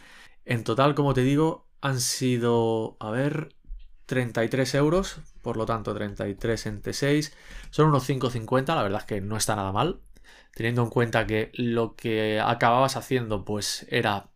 En 0.46 0.64
total, 0.64 0.96
como 0.96 1.14
te 1.14 1.22
digo, 1.22 1.68
han 1.82 2.00
sido, 2.00 2.98
a 3.00 3.12
ver, 3.12 3.56
33 4.08 4.74
euros, 4.76 5.20
por 5.44 5.58
lo 5.58 5.68
tanto 5.68 5.94
33 5.94 6.66
entre 6.66 6.94
6, 6.94 7.38
son 7.70 7.90
unos 7.90 8.10
5,50, 8.10 8.76
la 8.76 8.82
verdad 8.82 9.02
es 9.02 9.06
que 9.06 9.22
no 9.22 9.38
está 9.38 9.56
nada 9.56 9.72
mal, 9.72 10.02
teniendo 10.56 10.84
en 10.84 10.90
cuenta 10.90 11.26
que 11.28 11.52
lo 11.56 11.96
que 11.96 12.40
acababas 12.40 12.98
haciendo 12.98 13.46
pues 13.46 13.86
era 13.90 14.30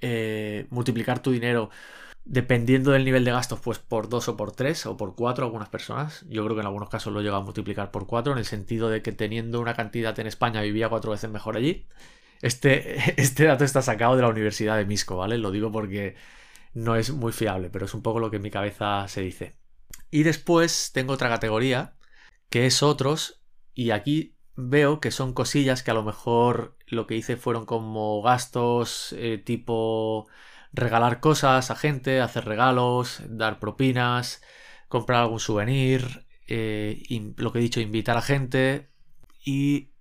eh, 0.00 0.66
multiplicar 0.70 1.20
tu 1.20 1.30
dinero 1.32 1.70
dependiendo 2.24 2.92
del 2.92 3.04
nivel 3.04 3.24
de 3.24 3.32
gastos 3.32 3.60
pues 3.60 3.78
por 3.78 4.08
dos 4.08 4.28
o 4.28 4.36
por 4.36 4.52
tres 4.52 4.86
o 4.86 4.96
por 4.96 5.14
cuatro 5.16 5.44
algunas 5.44 5.68
personas 5.68 6.24
yo 6.28 6.44
creo 6.44 6.56
que 6.56 6.60
en 6.60 6.66
algunos 6.66 6.88
casos 6.88 7.12
lo 7.12 7.20
he 7.20 7.22
llegado 7.22 7.42
a 7.42 7.44
multiplicar 7.44 7.90
por 7.90 8.06
cuatro 8.06 8.32
en 8.32 8.38
el 8.38 8.44
sentido 8.44 8.88
de 8.90 9.02
que 9.02 9.12
teniendo 9.12 9.60
una 9.60 9.74
cantidad 9.74 10.18
en 10.20 10.26
España 10.28 10.62
vivía 10.62 10.88
cuatro 10.88 11.10
veces 11.12 11.30
mejor 11.30 11.56
allí 11.56 11.86
Este, 12.42 13.20
este 13.20 13.44
dato 13.44 13.64
está 13.64 13.82
sacado 13.82 14.16
de 14.16 14.22
la 14.22 14.28
Universidad 14.28 14.76
de 14.76 14.84
Misco, 14.86 15.16
¿vale? 15.16 15.38
Lo 15.38 15.50
digo 15.50 15.70
porque 15.72 16.16
no 16.74 16.96
es 16.96 17.10
muy 17.12 17.32
fiable, 17.32 17.70
pero 17.70 17.86
es 17.86 17.94
un 17.94 18.02
poco 18.02 18.20
lo 18.20 18.30
que 18.30 18.36
en 18.36 18.42
mi 18.42 18.50
cabeza 18.50 19.06
se 19.08 19.22
dice. 19.22 19.56
Y 20.10 20.24
después 20.24 20.90
tengo 20.92 21.14
otra 21.14 21.28
categoría, 21.28 21.96
que 22.50 22.66
es 22.66 22.82
otros, 22.82 23.42
y 23.74 23.90
aquí 23.90 24.36
veo 24.56 25.00
que 25.00 25.10
son 25.10 25.32
cosillas 25.32 25.82
que 25.82 25.90
a 25.90 25.94
lo 25.94 26.02
mejor 26.02 26.76
lo 26.86 27.06
que 27.06 27.16
hice 27.16 27.36
fueron 27.36 27.66
como 27.66 28.22
gastos 28.22 29.14
eh, 29.18 29.38
tipo 29.38 30.28
regalar 30.72 31.20
cosas 31.20 31.70
a 31.70 31.76
gente, 31.76 32.20
hacer 32.20 32.44
regalos, 32.44 33.22
dar 33.28 33.58
propinas, 33.58 34.42
comprar 34.88 35.22
algún 35.22 35.40
souvenir, 35.40 36.26
eh, 36.48 37.02
lo 37.36 37.52
que 37.52 37.58
he 37.58 37.62
dicho, 37.62 37.80
invitar 37.80 38.16
a 38.16 38.22
gente 38.22 38.90
y 39.44 39.92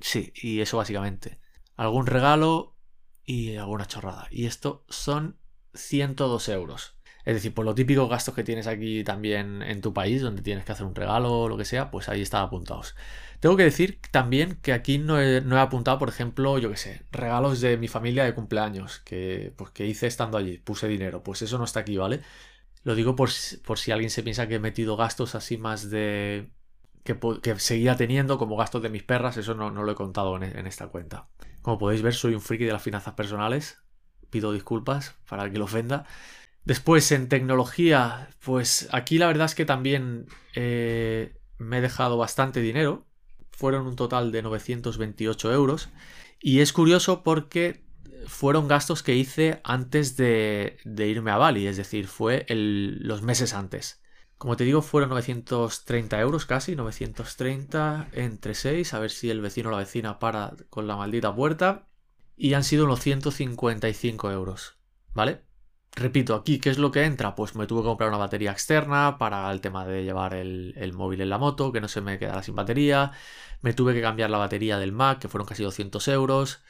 sí, 0.00 0.32
y 0.34 0.60
eso 0.60 0.76
básicamente. 0.76 1.40
Algún 1.76 2.06
regalo 2.06 2.76
y 3.24 3.56
alguna 3.56 3.86
chorrada. 3.86 4.26
Y 4.30 4.46
esto 4.46 4.84
son 4.88 5.38
102 5.74 6.48
euros. 6.48 6.97
Es 7.28 7.34
decir, 7.34 7.52
por 7.52 7.66
los 7.66 7.74
típicos 7.74 8.08
gastos 8.08 8.34
que 8.34 8.42
tienes 8.42 8.66
aquí 8.66 9.04
también 9.04 9.60
en 9.60 9.82
tu 9.82 9.92
país, 9.92 10.22
donde 10.22 10.40
tienes 10.40 10.64
que 10.64 10.72
hacer 10.72 10.86
un 10.86 10.94
regalo 10.94 11.40
o 11.40 11.48
lo 11.50 11.58
que 11.58 11.66
sea, 11.66 11.90
pues 11.90 12.08
ahí 12.08 12.22
están 12.22 12.42
apuntados. 12.42 12.96
Tengo 13.38 13.54
que 13.54 13.64
decir 13.64 14.00
también 14.10 14.58
que 14.62 14.72
aquí 14.72 14.96
no 14.96 15.20
he, 15.20 15.42
apuntado, 15.60 15.98
por 15.98 16.08
ejemplo, 16.08 16.58
yo 16.58 16.70
qué 16.70 16.78
sé, 16.78 17.02
regalos 17.12 17.60
de 17.60 17.76
mi 17.76 17.86
familia 17.86 18.24
de 18.24 18.32
cumpleaños, 18.32 19.00
que, 19.00 19.52
pues, 19.58 19.70
que 19.72 19.84
hice 19.84 20.06
estando 20.06 20.38
allí, 20.38 20.56
puse 20.56 20.88
dinero, 20.88 21.22
pues 21.22 21.42
eso 21.42 21.58
no 21.58 21.64
está 21.64 21.80
aquí, 21.80 21.98
¿vale? 21.98 22.22
Lo 22.82 22.94
digo 22.94 23.14
por, 23.14 23.28
si 23.28 23.92
alguien 23.92 24.08
se 24.08 24.22
piensa 24.22 24.48
que 24.48 24.54
he 24.54 24.58
metido 24.58 24.96
gastos 24.96 25.34
así 25.34 25.58
más 25.58 25.90
de... 25.90 26.50
Que, 27.04 27.58
seguía 27.58 27.94
teniendo 27.96 28.38
como 28.38 28.56
gastos 28.56 28.80
de 28.80 28.88
mis 28.88 29.02
perras, 29.02 29.36
eso 29.36 29.54
no, 29.54 29.70
lo 29.70 29.92
he 29.92 29.94
contado 29.94 30.34
en, 30.38 30.44
en 30.44 30.66
esta 30.66 30.86
cuenta. 30.86 31.28
Como 31.60 31.76
podéis 31.76 32.00
ver, 32.00 32.14
soy 32.14 32.32
un 32.32 32.40
friki 32.40 32.64
de 32.64 32.72
las 32.72 32.82
finanzas 32.82 33.12
personales, 33.12 33.82
pido 34.30 34.50
disculpas 34.50 35.14
para 35.28 35.50
que 35.50 35.58
lo 35.58 35.66
ofenda. 35.66 36.06
Después, 36.68 37.10
en 37.12 37.28
tecnología, 37.28 38.28
pues 38.44 38.88
aquí 38.92 39.18
la 39.18 39.26
verdad 39.26 39.46
es 39.46 39.54
que 39.54 39.64
también 39.64 40.26
eh, 40.54 41.34
me 41.56 41.78
he 41.78 41.80
dejado 41.80 42.16
bastante 42.16 42.60
dinero 42.60 43.08
fueron 43.58 43.88
un 43.88 43.96
total 43.96 44.30
de 44.30 44.42
928 44.42 45.52
euros. 45.52 45.88
Y 46.40 46.60
es 46.60 46.72
curioso 46.72 47.24
porque 47.24 47.82
fueron 48.26 48.68
gastos 48.68 49.02
que 49.02 49.16
hice 49.16 49.60
antes 49.64 50.16
de, 50.16 50.78
irme 50.84 51.32
a 51.32 51.38
Bali, 51.38 51.66
es 51.66 51.76
decir, 51.76 52.06
fue 52.06 52.46
los 52.48 53.22
meses 53.22 53.54
antes. 53.54 54.00
Como 54.36 54.56
te 54.56 54.62
digo, 54.62 54.80
fueron 54.80 55.10
930 55.10 56.20
euros 56.20 56.46
casi, 56.46 56.76
930 56.76 58.10
entre 58.12 58.54
6, 58.54 58.94
a 58.94 59.00
ver 59.00 59.10
si 59.10 59.28
el 59.28 59.40
vecino 59.40 59.70
o 59.70 59.72
la 59.72 59.78
vecina 59.78 60.20
para 60.20 60.52
con 60.70 60.86
la 60.86 60.94
maldita 60.94 61.34
puerta. 61.34 61.88
Y 62.36 62.54
han 62.54 62.62
sido 62.62 62.84
unos 62.84 63.00
155 63.00 64.30
euros, 64.30 64.78
¿vale? 65.14 65.47
Repito, 65.98 66.36
aquí, 66.36 66.60
¿qué 66.60 66.70
es 66.70 66.78
lo 66.78 66.92
que 66.92 67.02
entra? 67.04 67.34
Pues 67.34 67.56
me 67.56 67.66
tuve 67.66 67.80
que 67.80 67.88
comprar 67.88 68.08
una 68.08 68.18
batería 68.18 68.52
externa 68.52 69.18
para 69.18 69.50
el 69.50 69.60
tema 69.60 69.84
de 69.84 70.04
llevar 70.04 70.32
el, 70.34 70.92
móvil 70.94 71.20
en 71.22 71.28
la 71.28 71.38
moto, 71.38 71.72
que 71.72 71.80
no 71.80 71.88
se 71.88 72.00
me 72.00 72.20
quedara 72.20 72.44
sin 72.44 72.54
batería. 72.54 73.10
Me 73.62 73.72
tuve 73.72 73.94
que 73.94 74.00
cambiar 74.00 74.30
la 74.30 74.38
batería 74.38 74.78
del 74.78 74.92
Mac, 74.92 75.18
que 75.18 75.26
fueron 75.28 75.48
casi 75.48 75.64
200 75.64 76.06
euros. 76.08 76.60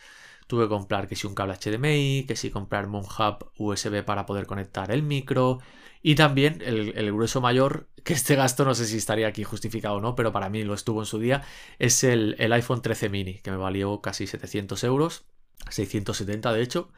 Tuve 0.46 0.64
que 0.64 0.70
comprar 0.70 1.08
que 1.08 1.14
si 1.14 1.26
un 1.26 1.34
cable 1.34 1.54
HDMI, 1.54 2.24
que 2.26 2.36
si 2.36 2.50
comprarme 2.50 2.96
un 2.96 3.04
hub 3.04 3.50
USB 3.58 4.02
para 4.02 4.24
poder 4.24 4.46
conectar 4.46 4.90
el 4.90 5.02
micro. 5.02 5.58
Y 6.02 6.14
también 6.14 6.62
el, 6.64 7.12
grueso 7.12 7.42
mayor, 7.42 7.88
que 8.04 8.14
este 8.14 8.34
gasto 8.34 8.64
no 8.64 8.74
sé 8.74 8.86
si 8.86 8.96
estaría 8.96 9.28
aquí 9.28 9.44
justificado 9.44 9.96
o 9.96 10.00
no, 10.00 10.14
pero 10.14 10.32
para 10.32 10.48
mí 10.48 10.64
lo 10.64 10.72
estuvo 10.72 11.02
en 11.02 11.06
su 11.06 11.18
día, 11.18 11.42
es 11.78 12.02
el, 12.02 12.34
el 12.38 12.52
iPhone 12.54 12.80
13 12.80 13.10
mini, 13.10 13.34
que 13.40 13.50
me 13.50 13.58
valió 13.58 14.00
casi 14.00 14.26
700 14.26 14.84
euros, 14.84 15.26
670 15.68 16.52
de 16.52 16.62
hecho. 16.62 16.90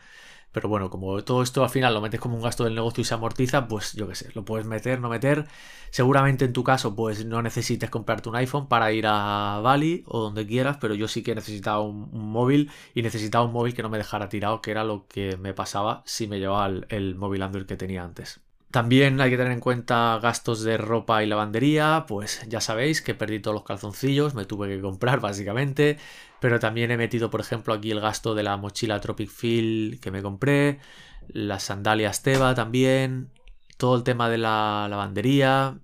Pero 0.52 0.68
bueno, 0.68 0.90
como 0.90 1.22
todo 1.22 1.42
esto 1.42 1.62
al 1.62 1.70
final 1.70 1.94
lo 1.94 2.00
metes 2.00 2.20
como 2.20 2.36
un 2.36 2.42
gasto 2.42 2.64
del 2.64 2.74
negocio 2.74 3.02
y 3.02 3.04
se 3.04 3.14
amortiza, 3.14 3.68
pues 3.68 3.92
yo 3.94 4.08
qué 4.08 4.14
sé, 4.14 4.30
lo 4.34 4.44
puedes 4.44 4.66
meter, 4.66 5.00
no 5.00 5.08
meter. 5.08 5.46
Seguramente 5.90 6.44
en 6.44 6.52
tu 6.52 6.64
caso, 6.64 6.94
pues 6.96 7.24
no 7.24 7.42
necesites 7.42 7.90
comprarte 7.90 8.28
un 8.28 8.36
iPhone 8.36 8.68
para 8.68 8.92
ir 8.92 9.06
a 9.06 9.60
Bali 9.62 10.04
o 10.06 10.20
donde 10.20 10.46
quieras, 10.46 10.78
pero 10.80 10.94
yo 10.94 11.08
sí 11.08 11.22
que 11.22 11.34
necesitaba 11.34 11.80
un, 11.80 12.10
móvil 12.12 12.70
y 12.94 13.02
necesitaba 13.02 13.44
un 13.44 13.52
móvil 13.52 13.74
que 13.74 13.82
no 13.82 13.90
me 13.90 13.98
dejara 13.98 14.28
tirado, 14.28 14.60
que 14.62 14.70
era 14.70 14.84
lo 14.84 15.06
que 15.06 15.36
me 15.36 15.54
pasaba 15.54 16.02
si 16.06 16.26
me 16.28 16.38
llevaba 16.38 16.68
el 16.88 17.14
móvil 17.16 17.42
Android 17.42 17.66
que 17.66 17.76
tenía 17.76 18.04
antes. 18.04 18.40
También 18.70 19.20
hay 19.20 19.30
que 19.30 19.36
tener 19.36 19.52
en 19.52 19.58
cuenta 19.60 20.20
gastos 20.22 20.62
de 20.62 20.76
ropa 20.76 21.24
y 21.24 21.26
lavandería, 21.26 22.04
pues 22.06 22.46
ya 22.48 22.60
sabéis 22.60 23.02
que 23.02 23.16
perdí 23.16 23.40
todos 23.40 23.54
los 23.54 23.64
calzoncillos, 23.64 24.34
me 24.34 24.44
tuve 24.44 24.68
que 24.68 24.80
comprar 24.80 25.18
básicamente, 25.20 25.98
pero 26.40 26.60
también 26.60 26.92
he 26.92 26.96
metido 26.96 27.30
por 27.30 27.40
ejemplo 27.40 27.74
aquí 27.74 27.90
el 27.90 28.00
gasto 28.00 28.34
de 28.34 28.44
la 28.44 28.56
mochila 28.56 29.00
Tropic 29.00 29.28
Feel 29.28 29.98
que 30.00 30.12
me 30.12 30.22
compré, 30.22 30.78
las 31.26 31.64
sandalias 31.64 32.22
Teva 32.22 32.54
también, 32.54 33.32
todo 33.76 33.96
el 33.96 34.04
tema 34.04 34.28
de 34.28 34.38
la 34.38 34.86
lavandería, 34.88 35.80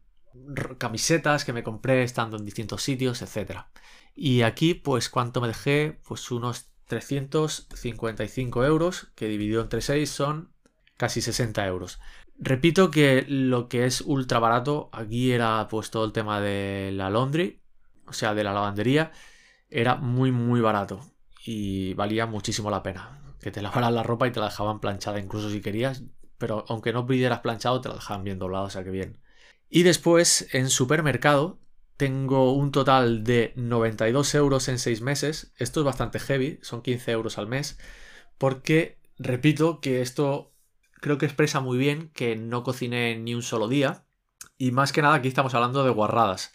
camisetas 0.78 1.44
que 1.44 1.52
me 1.52 1.64
compré 1.64 2.04
estando 2.04 2.36
en 2.36 2.44
distintos 2.44 2.82
sitios, 2.82 3.20
etc. 3.20 3.62
Y 4.14 4.42
aquí 4.42 4.74
pues 4.74 5.08
cuánto 5.08 5.40
me 5.40 5.48
dejé, 5.48 5.98
pues 6.06 6.30
unos 6.30 6.68
355 6.86 8.64
euros 8.64 9.08
que 9.16 9.26
dividido 9.26 9.60
entre 9.60 9.80
6 9.80 10.08
son 10.08 10.52
casi 10.96 11.20
60 11.20 11.66
euros. 11.66 11.98
Repito 12.38 12.90
que 12.90 13.24
lo 13.26 13.68
que 13.68 13.86
es 13.86 14.02
ultra 14.02 14.38
barato 14.38 14.90
aquí 14.92 15.32
era 15.32 15.66
pues 15.68 15.90
todo 15.90 16.04
el 16.04 16.12
tema 16.12 16.40
de 16.40 16.90
la 16.92 17.10
laundry, 17.10 17.62
o 18.06 18.12
sea, 18.12 18.34
de 18.34 18.44
la 18.44 18.52
lavandería, 18.52 19.12
era 19.68 19.96
muy 19.96 20.30
muy 20.32 20.60
barato 20.60 21.00
y 21.44 21.94
valía 21.94 22.26
muchísimo 22.26 22.70
la 22.70 22.82
pena. 22.82 23.20
Que 23.40 23.50
te 23.50 23.62
lavaran 23.62 23.94
la 23.94 24.02
ropa 24.02 24.26
y 24.26 24.32
te 24.32 24.40
la 24.40 24.46
dejaban 24.46 24.80
planchada 24.80 25.20
incluso 25.20 25.50
si 25.50 25.60
querías, 25.60 26.04
pero 26.38 26.64
aunque 26.68 26.92
no 26.92 27.06
pidieras 27.06 27.40
planchado 27.40 27.80
te 27.80 27.88
la 27.88 27.94
dejaban 27.96 28.24
bien 28.24 28.38
doblado, 28.38 28.66
o 28.66 28.70
sea 28.70 28.84
que 28.84 28.90
bien. 28.90 29.18
Y 29.68 29.82
después 29.82 30.48
en 30.52 30.68
supermercado 30.70 31.58
tengo 31.96 32.52
un 32.52 32.72
total 32.72 33.24
de 33.24 33.52
92 33.56 34.34
euros 34.34 34.68
en 34.68 34.78
6 34.78 35.00
meses. 35.00 35.52
Esto 35.56 35.80
es 35.80 35.86
bastante 35.86 36.18
heavy, 36.18 36.58
son 36.62 36.82
15 36.82 37.10
euros 37.12 37.38
al 37.38 37.46
mes. 37.46 37.78
Porque, 38.38 38.98
repito, 39.18 39.80
que 39.80 40.02
esto 40.02 40.52
creo 41.06 41.18
que 41.18 41.26
expresa 41.26 41.60
muy 41.60 41.78
bien 41.78 42.10
que 42.14 42.34
no 42.34 42.64
cociné 42.64 43.16
ni 43.16 43.32
un 43.32 43.42
solo 43.42 43.68
día. 43.68 44.04
Y 44.58 44.72
más 44.72 44.92
que 44.92 45.02
nada 45.02 45.14
aquí 45.14 45.28
estamos 45.28 45.54
hablando 45.54 45.84
de 45.84 45.90
guarradas. 45.90 46.52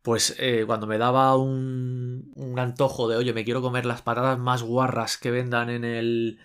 Pues 0.00 0.36
eh, 0.38 0.64
cuando 0.66 0.86
me 0.86 0.96
daba 0.96 1.36
un, 1.36 2.32
antojo 2.56 3.08
de, 3.08 3.16
oye, 3.18 3.34
me 3.34 3.44
quiero 3.44 3.60
comer 3.60 3.84
las 3.84 4.00
patatas 4.00 4.38
más 4.38 4.62
guarras 4.62 5.18
que 5.18 5.30
vendan 5.30 5.68
en 5.68 5.84
el, 5.84 6.40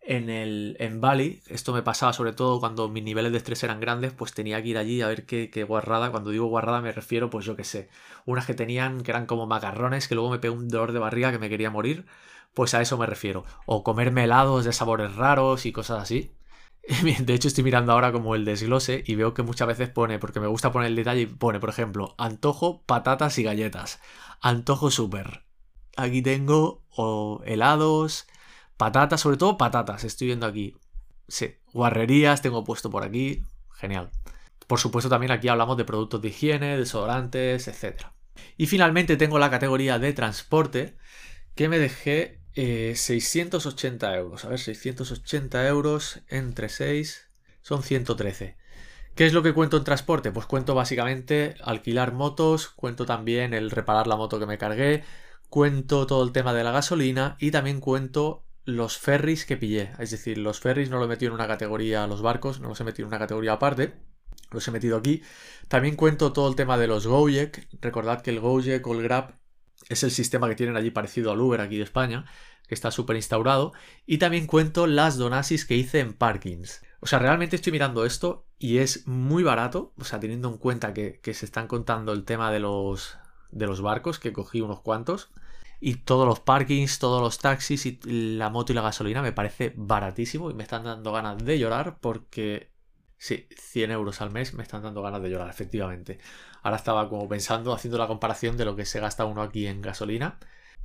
en 0.00 0.30
el 0.30 0.76
en 0.80 1.00
Bali, 1.00 1.42
esto 1.46 1.72
me 1.72 1.82
pasaba 1.82 2.12
sobre 2.12 2.32
todo 2.32 2.58
cuando 2.58 2.88
mis 2.88 3.04
niveles 3.04 3.30
de 3.30 3.38
estrés 3.38 3.62
eran 3.62 3.78
grandes, 3.80 4.12
pues 4.12 4.34
tenía 4.34 4.60
que 4.60 4.70
ir 4.70 4.78
allí 4.78 5.00
a 5.02 5.06
ver 5.06 5.26
qué, 5.26 5.48
qué 5.50 5.62
guarrada. 5.62 6.10
Cuando 6.10 6.30
digo 6.30 6.46
guarrada 6.46 6.80
me 6.80 6.90
refiero, 6.90 7.30
pues 7.30 7.46
yo 7.46 7.54
qué 7.54 7.64
sé, 7.64 7.88
unas 8.24 8.46
que 8.46 8.54
tenían 8.54 9.02
que 9.02 9.12
eran 9.12 9.26
como 9.26 9.46
macarrones, 9.46 10.08
que 10.08 10.16
luego 10.16 10.30
me 10.30 10.40
pegó 10.40 10.56
un 10.56 10.68
dolor 10.68 10.90
de 10.90 10.98
barriga 10.98 11.30
que 11.30 11.38
me 11.38 11.48
quería 11.50 11.70
morir, 11.70 12.06
pues 12.54 12.74
a 12.74 12.82
eso 12.82 12.98
me 12.98 13.06
refiero. 13.06 13.44
O 13.66 13.84
comerme 13.84 14.24
helados 14.24 14.64
de 14.64 14.72
sabores 14.72 15.14
raros 15.14 15.66
y 15.66 15.72
cosas 15.72 16.02
así. 16.02 16.32
De 17.20 17.34
hecho, 17.34 17.48
estoy 17.48 17.64
mirando 17.64 17.92
ahora 17.92 18.12
como 18.12 18.34
el 18.34 18.44
desglose 18.44 19.02
y 19.06 19.16
veo 19.16 19.34
que 19.34 19.42
muchas 19.42 19.66
veces 19.66 19.88
pone, 19.88 20.18
porque 20.18 20.40
me 20.40 20.46
gusta 20.46 20.70
poner 20.70 20.88
el 20.88 20.96
detalle, 20.96 21.26
pone, 21.26 21.58
por 21.58 21.68
ejemplo, 21.68 22.14
antojo, 22.18 22.82
patatas 22.86 23.38
y 23.38 23.42
galletas. 23.42 24.00
Antojo 24.40 24.90
súper. 24.90 25.44
Aquí 25.96 26.22
tengo 26.22 26.84
helados, 27.44 28.26
patatas, 28.76 29.20
sobre 29.20 29.36
todo 29.36 29.56
patatas, 29.58 30.04
estoy 30.04 30.28
viendo 30.28 30.46
aquí. 30.46 30.76
Sí, 31.28 31.56
guarrerías 31.72 32.42
tengo 32.42 32.62
puesto 32.62 32.90
por 32.90 33.02
aquí. 33.02 33.42
Genial. 33.72 34.10
Por 34.66 34.78
supuesto, 34.78 35.08
también 35.08 35.32
aquí 35.32 35.48
hablamos 35.48 35.76
de 35.76 35.84
productos 35.84 36.22
de 36.22 36.28
higiene, 36.28 36.76
desodorantes, 36.76 37.66
etc. 37.68 38.06
Y 38.56 38.66
finalmente 38.66 39.16
tengo 39.16 39.38
la 39.38 39.50
categoría 39.50 39.98
de 39.98 40.12
transporte 40.12 40.96
que 41.54 41.68
me 41.68 41.78
dejé 41.78 42.40
680 42.56 44.14
eh, 44.14 44.18
euros. 44.18 44.44
A 44.44 44.48
ver, 44.48 44.58
680 44.58 45.68
euros 45.68 46.20
entre 46.28 46.68
6 46.68 47.28
son 47.62 47.82
113. 47.82 48.56
¿Qué 49.14 49.26
es 49.26 49.32
lo 49.32 49.42
que 49.42 49.54
cuento 49.54 49.76
en 49.76 49.84
transporte? 49.84 50.30
Pues 50.30 50.46
cuento 50.46 50.74
básicamente 50.74 51.56
alquilar 51.62 52.12
motos, 52.12 52.68
cuento 52.68 53.06
también 53.06 53.54
el 53.54 53.70
reparar 53.70 54.06
la 54.06 54.16
moto 54.16 54.38
que 54.38 54.46
me 54.46 54.58
cargué, 54.58 55.04
cuento 55.48 56.06
todo 56.06 56.22
el 56.24 56.32
tema 56.32 56.52
de 56.54 56.64
la 56.64 56.72
gasolina 56.72 57.36
y 57.38 57.50
también 57.50 57.80
cuento 57.80 58.44
los 58.64 58.98
ferries 58.98 59.46
que 59.46 59.56
pillé. 59.56 59.92
Es 59.98 60.10
decir, 60.10 60.38
los 60.38 60.60
ferries 60.60 60.90
no 60.90 60.98
lo 60.98 61.04
he 61.04 61.08
metido 61.08 61.30
en 61.30 61.34
una 61.34 61.46
categoría, 61.46 62.06
los 62.06 62.22
barcos 62.22 62.60
no 62.60 62.68
los 62.68 62.80
he 62.80 62.84
metido 62.84 63.06
en 63.06 63.08
una 63.08 63.18
categoría 63.18 63.52
aparte, 63.54 63.94
los 64.50 64.66
he 64.68 64.70
metido 64.70 64.96
aquí. 64.96 65.22
También 65.68 65.96
cuento 65.96 66.32
todo 66.32 66.48
el 66.48 66.56
tema 66.56 66.78
de 66.78 66.86
los 66.86 67.06
Gojek. 67.06 67.68
Recordad 67.80 68.22
que 68.22 68.30
el 68.30 68.40
Gojek 68.40 68.86
o 68.86 68.94
el 68.94 69.02
Grab 69.02 69.34
es 69.88 70.02
el 70.02 70.10
sistema 70.10 70.48
que 70.48 70.54
tienen 70.54 70.76
allí 70.76 70.90
parecido 70.90 71.32
al 71.32 71.40
Uber 71.40 71.60
aquí 71.60 71.76
de 71.76 71.84
España, 71.84 72.24
que 72.66 72.74
está 72.74 72.90
súper 72.90 73.16
instaurado. 73.16 73.72
Y 74.06 74.18
también 74.18 74.46
cuento 74.46 74.86
las 74.86 75.16
donasis 75.16 75.64
que 75.64 75.76
hice 75.76 76.00
en 76.00 76.12
parkings. 76.12 76.82
O 77.00 77.06
sea, 77.06 77.18
realmente 77.18 77.56
estoy 77.56 77.72
mirando 77.72 78.04
esto 78.04 78.46
y 78.58 78.78
es 78.78 79.06
muy 79.06 79.42
barato, 79.42 79.92
o 79.98 80.04
sea, 80.04 80.18
teniendo 80.18 80.48
en 80.48 80.58
cuenta 80.58 80.94
que, 80.94 81.20
se 81.22 81.44
están 81.44 81.68
contando 81.68 82.12
el 82.12 82.24
tema 82.24 82.50
de 82.50 82.60
los, 82.60 83.18
de 83.50 83.66
los 83.66 83.80
barcos, 83.82 84.18
que 84.18 84.32
cogí 84.32 84.60
unos 84.60 84.80
cuantos. 84.80 85.30
y 85.80 85.96
todos 85.96 86.26
los 86.26 86.40
parkings, 86.40 86.98
todos 86.98 87.20
los 87.20 87.38
taxis 87.38 87.84
y 87.86 87.98
la 88.36 88.48
moto 88.50 88.72
y 88.72 88.74
la 88.74 88.82
gasolina 88.82 89.20
me 89.22 89.32
parece 89.32 89.74
baratísimo 89.76 90.50
y 90.50 90.54
me 90.54 90.62
están 90.62 90.84
dando 90.84 91.12
ganas 91.12 91.44
de 91.44 91.58
llorar 91.58 91.98
porque 92.00 92.70
sí, 93.18 93.48
100 93.56 93.90
euros 93.90 94.20
al 94.20 94.30
mes 94.30 94.54
me 94.54 94.62
están 94.62 94.82
dando 94.82 95.02
ganas 95.02 95.22
de 95.22 95.30
llorar, 95.30 95.48
efectivamente. 95.48 96.18
Ahora 96.62 96.76
estaba 96.76 97.08
como 97.08 97.28
pensando, 97.28 97.72
haciendo 97.72 97.98
la 97.98 98.06
comparación 98.06 98.56
de 98.56 98.64
lo 98.64 98.76
que 98.76 98.84
se 98.84 99.00
gasta 99.00 99.24
uno 99.24 99.42
aquí 99.42 99.66
en 99.66 99.82
gasolina. 99.82 100.38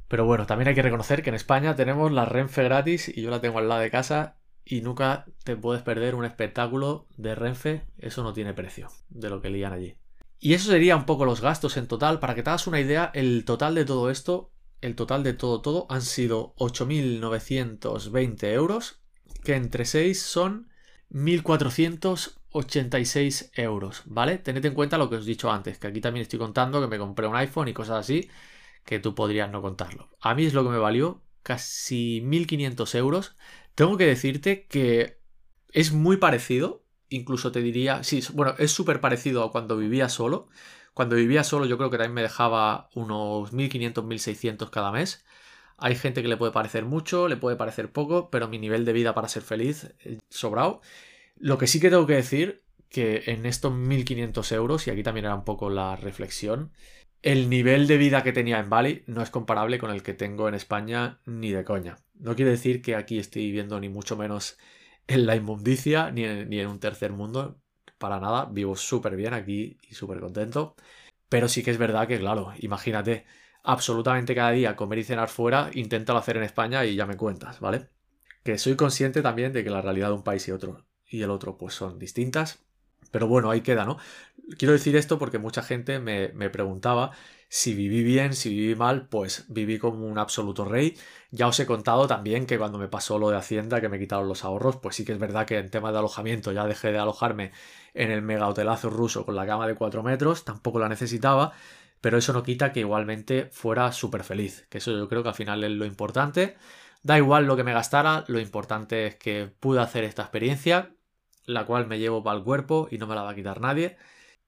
Pero 0.07 0.25
bueno, 0.25 0.45
también 0.45 0.67
hay 0.67 0.75
que 0.75 0.81
reconocer 0.81 1.23
que 1.23 1.29
en 1.29 1.35
España 1.35 1.75
tenemos 1.75 2.11
la 2.11 2.25
Renfe 2.25 2.63
gratis 2.63 3.07
y 3.07 3.21
yo 3.21 3.29
la 3.29 3.41
tengo 3.41 3.59
al 3.59 3.69
lado 3.69 3.81
de 3.81 3.89
casa 3.89 4.35
y 4.65 4.81
nunca 4.81 5.25
te 5.43 5.55
puedes 5.55 5.83
perder 5.83 6.15
un 6.15 6.25
espectáculo 6.25 7.07
de 7.17 7.35
Renfe, 7.35 7.85
eso 7.97 8.23
no 8.23 8.33
tiene 8.33 8.53
precio 8.53 8.89
de 9.09 9.29
lo 9.29 9.41
que 9.41 9.49
lían 9.49 9.73
allí. 9.73 9.95
Y 10.39 10.53
eso 10.53 10.71
sería 10.71 10.95
un 10.95 11.05
poco 11.05 11.23
los 11.23 11.39
gastos 11.39 11.77
en 11.77 11.87
total. 11.87 12.19
Para 12.19 12.35
que 12.35 12.41
te 12.43 12.49
hagas 12.49 12.67
una 12.67 12.79
idea, 12.79 13.11
el 13.13 13.45
total 13.45 13.75
de 13.75 13.85
todo 13.85 14.09
esto, 14.09 14.51
el 14.81 14.95
total 14.95 15.23
de 15.23 15.33
todo, 15.33 15.61
todo, 15.61 15.85
han 15.89 16.01
sido 16.01 16.55
8.920 16.55 18.43
euros, 18.51 19.01
que 19.43 19.55
entre 19.55 19.85
6 19.85 20.19
son 20.19 20.70
1.486 21.11 23.51
euros, 23.55 24.03
¿vale? 24.05 24.37
Tened 24.37 24.65
en 24.65 24.73
cuenta 24.73 24.97
lo 24.97 25.09
que 25.09 25.17
os 25.17 25.25
he 25.25 25.29
dicho 25.29 25.51
antes, 25.51 25.77
que 25.77 25.87
aquí 25.87 25.99
también 26.01 26.21
estoy 26.23 26.39
contando 26.39 26.81
que 26.81 26.87
me 26.87 26.97
compré 26.97 27.27
un 27.27 27.35
iPhone 27.35 27.67
y 27.67 27.73
cosas 27.73 27.99
así, 27.99 28.29
que 28.85 28.99
tú 28.99 29.13
podrías 29.15 29.51
no 29.51 29.61
contarlo. 29.61 30.09
A 30.21 30.35
mí 30.35 30.45
es 30.45 30.53
lo 30.53 30.63
que 30.63 30.69
me 30.69 30.77
valió 30.77 31.21
casi 31.43 32.21
1.500 32.21 32.95
euros. 32.95 33.35
Tengo 33.75 33.97
que 33.97 34.05
decirte 34.05 34.67
que 34.67 35.19
es 35.73 35.91
muy 35.91 36.17
parecido 36.17 36.81
incluso 37.11 37.51
te 37.51 37.61
diría, 37.61 38.03
sí, 38.03 38.23
bueno, 38.33 38.55
es 38.57 38.71
súper 38.71 39.01
parecido 39.01 39.43
a 39.43 39.51
cuando 39.51 39.77
vivía 39.77 40.09
solo. 40.09 40.47
Cuando 40.93 41.15
vivía 41.15 41.43
solo 41.43 41.65
yo 41.65 41.77
creo 41.77 41.91
que 41.91 41.97
también 41.97 42.15
me 42.15 42.21
dejaba 42.23 42.89
unos 42.95 43.53
1500, 43.53 44.03
1600 44.05 44.69
cada 44.71 44.91
mes. 44.91 45.23
Hay 45.81 45.95
gente 45.95 46.21
que 46.21 46.27
le 46.27 46.37
puede 46.37 46.51
parecer 46.51 46.85
mucho, 46.85 47.27
le 47.27 47.37
puede 47.37 47.57
parecer 47.57 47.91
poco, 47.91 48.29
pero 48.29 48.47
mi 48.47 48.59
nivel 48.59 48.85
de 48.85 48.93
vida 48.93 49.13
para 49.13 49.27
ser 49.27 49.41
feliz, 49.41 49.93
eh, 50.05 50.19
sobrado. 50.29 50.81
Lo 51.37 51.57
que 51.57 51.67
sí 51.67 51.79
que 51.79 51.89
tengo 51.89 52.05
que 52.05 52.15
decir, 52.15 52.63
que 52.89 53.23
en 53.25 53.45
estos 53.45 53.73
1500 53.73 54.51
euros, 54.51 54.87
y 54.87 54.91
aquí 54.91 55.01
también 55.03 55.25
era 55.25 55.35
un 55.35 55.43
poco 55.43 55.69
la 55.69 55.95
reflexión, 55.95 56.71
el 57.21 57.49
nivel 57.49 57.87
de 57.87 57.97
vida 57.97 58.23
que 58.23 58.33
tenía 58.33 58.59
en 58.59 58.69
Bali 58.69 59.03
no 59.07 59.21
es 59.21 59.29
comparable 59.29 59.77
con 59.79 59.91
el 59.91 60.03
que 60.03 60.13
tengo 60.13 60.47
en 60.47 60.55
España 60.55 61.19
ni 61.25 61.51
de 61.51 61.63
coña. 61.63 61.97
No 62.15 62.35
quiere 62.35 62.51
decir 62.51 62.81
que 62.81 62.95
aquí 62.95 63.19
estoy 63.19 63.43
viviendo 63.43 63.79
ni 63.79 63.89
mucho 63.89 64.17
menos 64.17 64.57
en 65.07 65.25
la 65.25 65.35
inmundicia 65.35 66.11
ni 66.11 66.23
en, 66.25 66.67
un 66.67 66.79
tercer 66.79 67.11
mundo. 67.11 67.59
Para 67.97 68.19
nada, 68.19 68.45
vivo 68.45 68.75
súper 68.75 69.15
bien 69.15 69.33
aquí 69.33 69.77
y 69.87 69.95
súper 69.95 70.19
contento. 70.19 70.75
Pero 71.29 71.47
sí 71.47 71.63
que 71.63 71.71
es 71.71 71.77
verdad 71.77 72.07
que, 72.07 72.19
claro, 72.19 72.53
imagínate, 72.59 73.25
absolutamente 73.63 74.35
cada 74.35 74.51
día 74.51 74.75
comer 74.75 74.99
y 74.99 75.03
cenar 75.03 75.29
fuera, 75.29 75.69
inténtalo 75.73 76.19
hacer 76.19 76.37
en 76.37 76.43
España 76.43 76.85
y 76.85 76.95
ya 76.95 77.05
me 77.05 77.17
cuentas, 77.17 77.59
¿vale? 77.59 77.89
Que 78.43 78.57
soy 78.57 78.75
consciente 78.75 79.21
también 79.21 79.53
de 79.53 79.63
que 79.63 79.69
la 79.69 79.81
realidad 79.81 80.07
de 80.07 80.13
un 80.13 80.23
país 80.23 80.47
y 80.47 80.51
otro 80.51 80.85
y 81.07 81.21
el 81.21 81.29
otro 81.29 81.57
pues 81.57 81.73
son 81.73 81.99
distintas. 81.99 82.63
Pero 83.11 83.27
bueno, 83.27 83.51
ahí 83.51 83.61
queda, 83.61 83.85
¿no? 83.85 83.97
Quiero 84.57 84.73
decir 84.73 84.95
esto 84.95 85.19
porque 85.19 85.37
mucha 85.37 85.61
gente 85.61 85.99
me, 85.99 86.29
me 86.29 86.49
preguntaba 86.49 87.11
si 87.53 87.75
viví 87.75 88.01
bien, 88.03 88.33
si 88.33 88.49
viví 88.49 88.75
mal, 88.75 89.09
pues 89.09 89.45
viví 89.49 89.77
como 89.77 90.07
un 90.07 90.17
absoluto 90.17 90.63
rey. 90.63 90.97
Ya 91.31 91.47
os 91.47 91.59
he 91.59 91.65
contado 91.65 92.07
también 92.07 92.45
que 92.45 92.57
cuando 92.57 92.77
me 92.77 92.87
pasó 92.87 93.19
lo 93.19 93.29
de 93.29 93.35
Hacienda, 93.35 93.81
que 93.81 93.89
me 93.89 93.99
quitaron 93.99 94.29
los 94.29 94.45
ahorros, 94.45 94.77
pues 94.77 94.95
sí 94.95 95.03
que 95.03 95.11
es 95.11 95.19
verdad 95.19 95.45
que 95.45 95.57
en 95.57 95.69
tema 95.69 95.91
de 95.91 95.97
alojamiento 95.97 96.53
ya 96.53 96.65
dejé 96.65 96.93
de 96.93 96.99
alojarme 96.99 97.51
en 97.93 98.09
el 98.11 98.21
mega 98.21 98.47
hotelazo 98.47 98.89
ruso 98.89 99.25
con 99.25 99.35
la 99.35 99.45
cama 99.45 99.67
de 99.67 99.75
4 99.75 100.01
metros, 100.01 100.45
tampoco 100.45 100.79
la 100.79 100.87
necesitaba, 100.87 101.51
pero 102.01 102.17
eso 102.17 102.33
no 102.33 102.43
quita 102.43 102.73
que 102.73 102.81
igualmente 102.81 103.47
fuera 103.51 103.91
súper 103.91 104.23
feliz, 104.23 104.67
que 104.69 104.79
eso 104.79 104.91
yo 104.91 105.07
creo 105.09 105.23
que 105.23 105.29
al 105.29 105.35
final 105.35 105.63
es 105.63 105.71
lo 105.71 105.85
importante. 105.85 106.57
Da 107.03 107.17
igual 107.17 107.45
lo 107.47 107.55
que 107.57 107.63
me 107.63 107.73
gastara, 107.73 108.25
lo 108.27 108.39
importante 108.39 109.07
es 109.07 109.15
que 109.15 109.47
pude 109.59 109.81
hacer 109.81 110.03
esta 110.03 110.23
experiencia, 110.23 110.95
la 111.45 111.65
cual 111.65 111.87
me 111.87 111.99
llevo 111.99 112.23
para 112.23 112.37
el 112.37 112.43
cuerpo 112.43 112.87
y 112.91 112.97
no 112.97 113.07
me 113.07 113.15
la 113.15 113.23
va 113.23 113.31
a 113.31 113.35
quitar 113.35 113.61
nadie. 113.61 113.97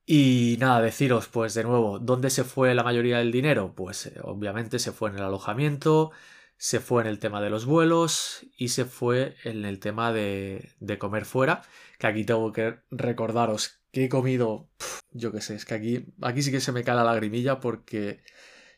Y 0.06 0.58
nada, 0.60 0.82
deciros, 0.82 1.28
pues 1.30 1.54
de 1.54 1.64
nuevo, 1.64 2.00
¿dónde 2.00 2.30
se 2.30 2.44
fue 2.44 2.76
la 2.76 2.84
mayoría 2.84 3.20
del 3.20 3.32
dinero? 3.32 3.74
Pues 3.76 4.08
eh, 4.08 4.20
obviamente 4.24 4.80
se 4.80 4.92
fue 4.92 5.10
en 5.10 5.18
el 5.18 5.24
alojamiento, 5.24 6.12
se 6.58 6.80
fue 6.80 7.02
en 7.02 7.08
el 7.08 7.20
tema 7.20 7.42
de 7.42 7.50
los 7.50 7.66
vuelos 7.66 8.46
y 8.58 8.70
se 8.70 8.86
fue 8.86 9.36
en 9.44 9.66
el 9.66 9.80
tema 9.80 10.14
de, 10.14 10.72
de 10.80 10.98
comer 10.98 11.26
fuera, 11.26 11.62
que 12.00 12.08
aquí 12.08 12.24
tengo 12.24 12.52
que 12.52 12.80
recordaros 12.92 13.82
que 13.92 14.06
he 14.06 14.10
comido, 14.10 14.70
yo 15.12 15.32
qué 15.32 15.42
sé, 15.42 15.56
es 15.56 15.66
que 15.66 15.76
aquí, 15.76 16.06
aquí 16.22 16.42
sí 16.42 16.52
que 16.52 16.62
se 16.62 16.72
me 16.72 16.84
cae 16.84 16.96
la 16.96 17.04
lagrimilla 17.04 17.60
porque 17.60 18.24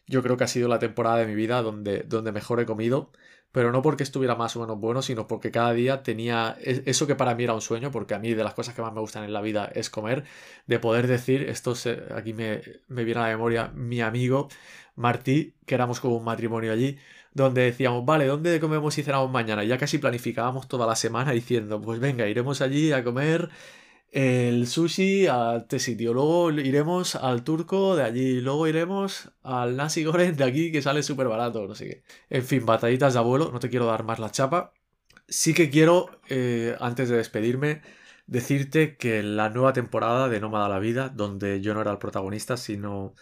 yo 0.07 0.21
creo 0.21 0.37
que 0.37 0.43
ha 0.43 0.47
sido 0.47 0.67
la 0.67 0.79
temporada 0.79 1.17
de 1.17 1.27
mi 1.27 1.35
vida 1.35 1.61
donde, 1.61 2.01
donde 2.01 2.31
mejor 2.31 2.59
he 2.59 2.65
comido 2.65 3.11
pero 3.55 3.71
no 3.71 3.81
porque 3.81 4.03
estuviera 4.03 4.35
más 4.35 4.53
o 4.57 4.59
menos 4.59 4.77
bueno, 4.81 5.01
sino 5.01 5.27
porque 5.27 5.49
cada 5.49 5.71
día 5.71 6.03
tenía 6.03 6.57
e-, 6.59 6.83
eso 6.87 7.07
que 7.07 7.15
para 7.15 7.35
mí 7.35 7.45
era 7.45 7.53
un 7.53 7.61
sueño, 7.61 7.89
porque 7.89 8.13
a 8.13 8.19
mí 8.19 8.33
de 8.33 8.43
las 8.43 8.53
cosas 8.53 8.75
que 8.75 8.81
más 8.81 8.91
me 8.91 8.99
gustan 8.99 9.23
en 9.23 9.31
la 9.31 9.39
vida 9.39 9.71
es 9.73 9.89
comer, 9.89 10.25
de 10.67 10.77
poder 10.77 11.07
decir, 11.07 11.43
esto 11.43 11.73
aquí 12.13 12.33
me, 12.33 12.61
me 12.89 13.05
viene 13.05 13.21
a 13.21 13.23
la 13.23 13.29
memoria 13.29 13.71
mi 13.73 14.01
amigo 14.01 14.49
Martí, 14.95 15.55
que 15.65 15.73
éramos 15.75 16.01
como 16.01 16.17
un 16.17 16.25
matrimonio 16.25 16.73
allí, 16.73 16.97
donde 17.35 17.63
decíamos, 17.63 18.05
vale, 18.05 18.25
¿dónde 18.25 18.59
comemos 18.61 18.97
y 18.97 19.03
cenamos 19.03 19.29
mañana? 19.29 19.63
Y 19.63 19.67
ya 19.67 19.77
casi 19.77 19.97
planificábamos 19.99 20.67
toda 20.69 20.87
la 20.87 20.95
semana 20.95 21.31
diciendo, 21.33 21.81
pues 21.81 21.99
venga, 21.99 22.27
iremos 22.27 22.61
allí 22.61 22.93
a 22.93 23.03
comer 23.03 23.49
el 24.11 24.67
sushi 24.67 25.27
a 25.27 25.57
este 25.57 25.79
sitio. 25.79 26.13
Luego 26.13 26.49
iremos 26.51 27.15
al 27.15 27.43
turco 27.43 27.97
de 27.97 28.03
allí. 28.03 28.39
Luego 28.39 28.67
iremos 28.67 29.31
al 29.43 29.75
nasi 29.75 30.05
goreng 30.05 30.37
de 30.37 30.45
aquí 30.45 30.71
que 30.71 30.81
sale 30.81 31.03
súper 31.03 31.27
barato. 31.27 31.67
No 31.67 31.75
sé 31.75 31.85
qué. 31.85 32.03
En 32.29 32.43
fin, 32.43 32.65
batallitas 32.65 33.13
de 33.13 33.19
abuelo. 33.19 33.51
No 33.51 33.59
te 33.59 33.69
quiero 33.69 33.87
dar 33.87 34.05
más 34.05 34.19
la 34.19 34.31
chapa. 34.31 34.73
Sí 35.27 35.53
que 35.53 35.69
quiero, 35.69 36.09
eh, 36.29 36.77
antes 36.79 37.09
de 37.09 37.17
despedirme, 37.17 37.81
decirte 38.27 38.95
que 38.95 39.23
la 39.23 39.49
nueva 39.49 39.73
temporada 39.73 40.29
de 40.29 40.39
Nómada 40.39 40.69
la 40.69 40.79
Vida, 40.79 41.09
donde 41.09 41.59
yo 41.61 41.73
no 41.73 41.81
era 41.81 41.91
el 41.91 41.97
protagonista, 41.97 42.55
sino 42.57 43.15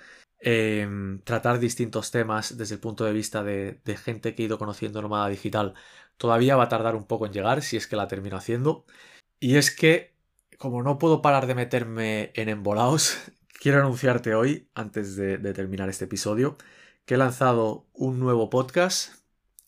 em, 0.44 1.20
tratar 1.22 1.60
distintos 1.60 2.12
temas 2.12 2.58
desde 2.58 2.76
el 2.76 2.82
punto 2.82 3.06
de 3.06 3.14
vista 3.14 3.44
de, 3.44 3.80
gente 4.04 4.36
que 4.36 4.44
he 4.44 4.46
ido 4.46 4.58
conociendo 4.60 5.02
Nómada 5.02 5.30
Digital, 5.30 5.74
todavía 6.18 6.58
va 6.58 6.66
a 6.66 6.70
tardar 6.70 6.96
un 6.96 7.06
poco 7.06 7.26
en 7.26 7.34
llegar, 7.34 7.62
si 7.62 7.78
es 7.78 7.88
que 7.88 7.96
la 7.96 8.08
termino 8.08 8.38
haciendo. 8.38 8.86
Y 9.40 9.58
es 9.58 9.72
que 9.76 10.14
como 10.58 10.84
no 10.84 11.00
puedo 11.00 11.22
parar 11.22 11.48
de 11.48 11.56
meterme 11.56 12.32
en 12.36 12.50
embolaos, 12.50 13.18
quiero 13.62 13.80
anunciarte 13.80 14.36
hoy, 14.36 14.70
antes 14.76 15.16
de, 15.16 15.38
terminar 15.54 15.90
este 15.90 16.06
episodio, 16.06 16.58
que 17.06 17.16
he 17.16 17.18
lanzado 17.18 17.88
un 17.94 18.20
nuevo 18.20 18.50
podcast. 18.50 19.24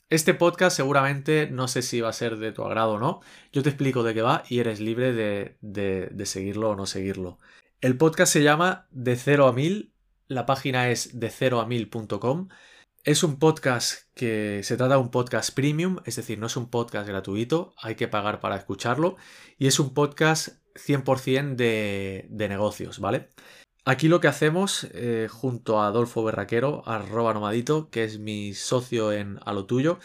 Este 0.09 0.33
podcast 0.33 0.75
seguramente 0.77 1.49
no 1.49 1.67
sé 1.67 1.81
si 1.81 2.01
va 2.01 2.09
a 2.09 2.13
ser 2.13 2.37
de 2.37 2.51
tu 2.51 2.63
agrado 2.63 2.93
o 2.93 2.99
no. 2.99 3.21
Yo 3.51 3.63
te 3.63 3.69
explico 3.69 4.03
de 4.03 4.13
qué 4.13 4.21
va 4.21 4.43
y 4.49 4.59
eres 4.59 4.79
libre 4.79 5.13
de 5.13 6.25
seguirlo 6.25 6.71
o 6.71 6.75
no 6.75 6.85
seguirlo. 6.85 7.39
El 7.81 7.97
podcast 7.97 8.33
se 8.33 8.43
llama 8.43 8.87
De 8.91 9.15
cero 9.15 9.47
a 9.47 9.53
mil. 9.53 9.94
La 10.27 10.47
página 10.47 10.89
es 10.89 11.19
de 11.19 11.29
cero 11.29 11.59
a 11.59 11.67
mil.com. 11.67 12.49
Es 13.03 13.23
un 13.23 13.37
podcast 13.37 14.09
que 14.15 14.61
se 14.63 14.75
trata 14.75 14.95
de 14.95 15.01
un 15.01 15.11
podcast 15.11 15.53
premium, 15.53 15.97
es 16.05 16.15
decir, 16.15 16.39
no 16.39 16.47
es 16.47 16.57
un 16.57 16.71
podcast 16.71 17.07
gratuito, 17.07 17.75
hay 17.77 17.93
que 17.93 18.07
pagar 18.07 18.39
para 18.39 18.55
escucharlo. 18.55 19.17
Y 19.59 19.67
es 19.67 19.79
un 19.79 19.93
podcast 19.93 20.59
100% 20.73 21.55
de, 21.55 22.25
de 22.29 22.49
negocios, 22.49 22.99
¿vale? 22.99 23.29
Aquí 23.85 24.07
lo 24.07 24.19
que 24.19 24.27
hacemos, 24.27 24.87
eh, 24.93 25.27
junto 25.29 25.79
a 25.79 25.87
Adolfo 25.87 26.23
Berraquero, 26.23 26.81
arroba 26.87 27.35
nomadito, 27.35 27.91
que 27.91 28.03
es 28.03 28.17
mi 28.17 28.55
socio 28.55 29.11
en 29.13 29.37
A 29.45 29.53
lo 29.53 29.67
tuyo, 29.67 29.99